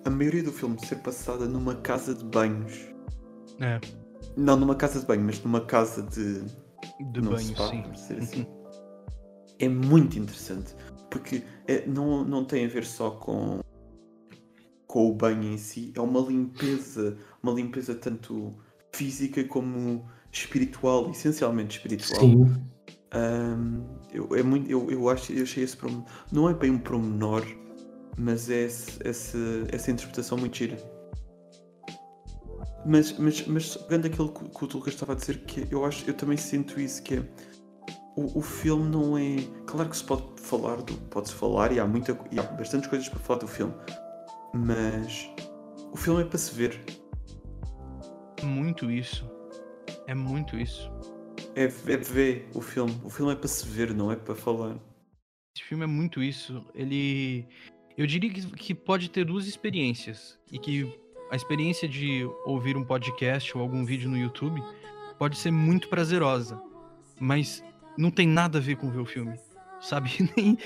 [0.05, 2.91] A maioria do filme ser passada numa casa de banhos.
[3.61, 3.79] É,
[4.35, 6.43] Não numa casa de banho, mas numa casa de.
[7.15, 7.81] num banho, spa, sim.
[7.83, 8.45] por dizer assim.
[9.59, 10.75] é muito interessante.
[11.09, 13.59] Porque é- não, não tem a ver só com,
[14.87, 18.51] com o banho em si, é uma limpeza, uma limpeza tanto
[18.93, 22.21] física como espiritual, essencialmente espiritual.
[22.21, 22.45] Sim.
[23.13, 23.83] Ahm,
[24.13, 27.45] eu, é muito, eu, eu, acho, eu achei esse promenor, não é bem um promenor,
[28.17, 29.37] mas é esse, esse,
[29.69, 30.77] essa interpretação muito gira.
[32.85, 36.09] Mas, mas, mas pegando aquilo que, que o Lucas estava a dizer, que eu acho,
[36.09, 37.23] eu também sinto isso, que é
[38.15, 39.37] o, o filme não é.
[39.65, 40.93] Claro que se pode falar do.
[41.09, 43.73] Pode-se falar e há muita e há bastantes coisas para falar do filme.
[44.53, 45.29] Mas
[45.91, 46.79] o filme é para se ver.
[48.43, 49.29] Muito isso.
[50.07, 50.91] É muito isso.
[51.55, 51.67] É, é
[51.97, 52.99] ver o filme.
[53.03, 54.77] O filme é para se ver, não é para falar.
[55.55, 56.65] Esse filme é muito isso.
[56.73, 57.47] Ele.
[57.97, 60.39] Eu diria que, que pode ter duas experiências.
[60.51, 60.99] E que
[61.31, 64.61] a experiência de ouvir um podcast ou algum vídeo no YouTube
[65.17, 66.61] pode ser muito prazerosa.
[67.17, 67.63] Mas
[67.97, 69.39] não tem nada a ver com ver o filme.
[69.79, 70.11] Sabe?
[70.35, 70.57] Nem-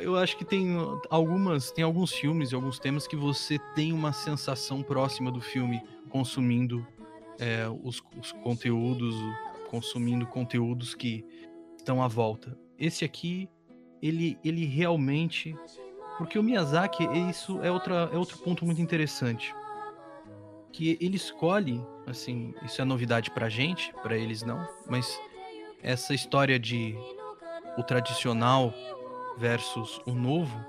[0.00, 0.76] eu acho que tem
[1.10, 1.70] algumas.
[1.70, 6.86] Tem alguns filmes e alguns temas que você tem uma sensação próxima do filme consumindo
[7.38, 9.14] é, os, os conteúdos,
[9.68, 11.22] consumindo conteúdos que
[11.76, 12.58] estão à volta.
[12.78, 13.46] Esse aqui
[14.00, 15.54] ele, ele realmente.
[16.16, 19.54] Porque o Miyazaki, isso é, outra, é outro ponto muito interessante.
[20.76, 25.18] Que ele escolhe, assim, isso é novidade pra gente, pra eles não, mas
[25.82, 26.94] essa história de
[27.78, 28.74] o tradicional
[29.38, 30.62] versus o novo,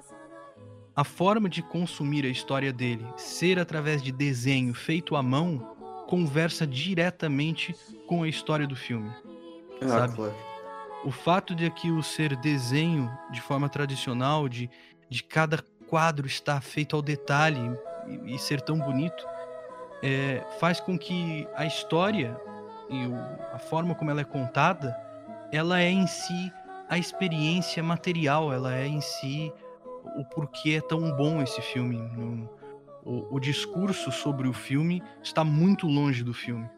[0.96, 5.76] a forma de consumir a história dele ser através de desenho feito à mão
[6.08, 7.76] conversa diretamente
[8.08, 9.12] com a história do filme.
[9.82, 10.16] Ah, Sabe?
[10.16, 10.36] claro.
[11.04, 14.70] O fato de aquilo ser desenho de forma tradicional, de,
[15.10, 17.60] de cada quadro estar feito ao detalhe
[18.08, 19.28] e, e ser tão bonito,
[20.02, 22.40] é, faz com que a história
[22.90, 24.96] e o- a forma como ela é contada,
[25.52, 26.52] ela é em si
[26.90, 29.52] a experiência material, ela é em si
[30.16, 31.98] o porquê é tão bom esse filme.
[33.04, 36.70] O, o discurso sobre o filme está muito longe do filme.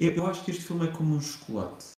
[0.00, 1.90] Eu, eu acho que este filme é como um chocolate.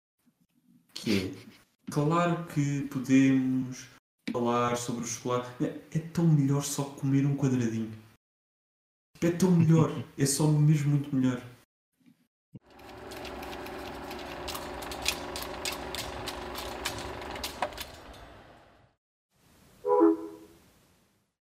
[0.94, 3.86] Que é, claro que podemos
[4.32, 5.62] falar sobre o chocolate.
[5.62, 7.92] É, é tão melhor só comer um quadradinho.
[9.20, 10.02] É tão melhor.
[10.16, 11.42] É só mesmo muito melhor.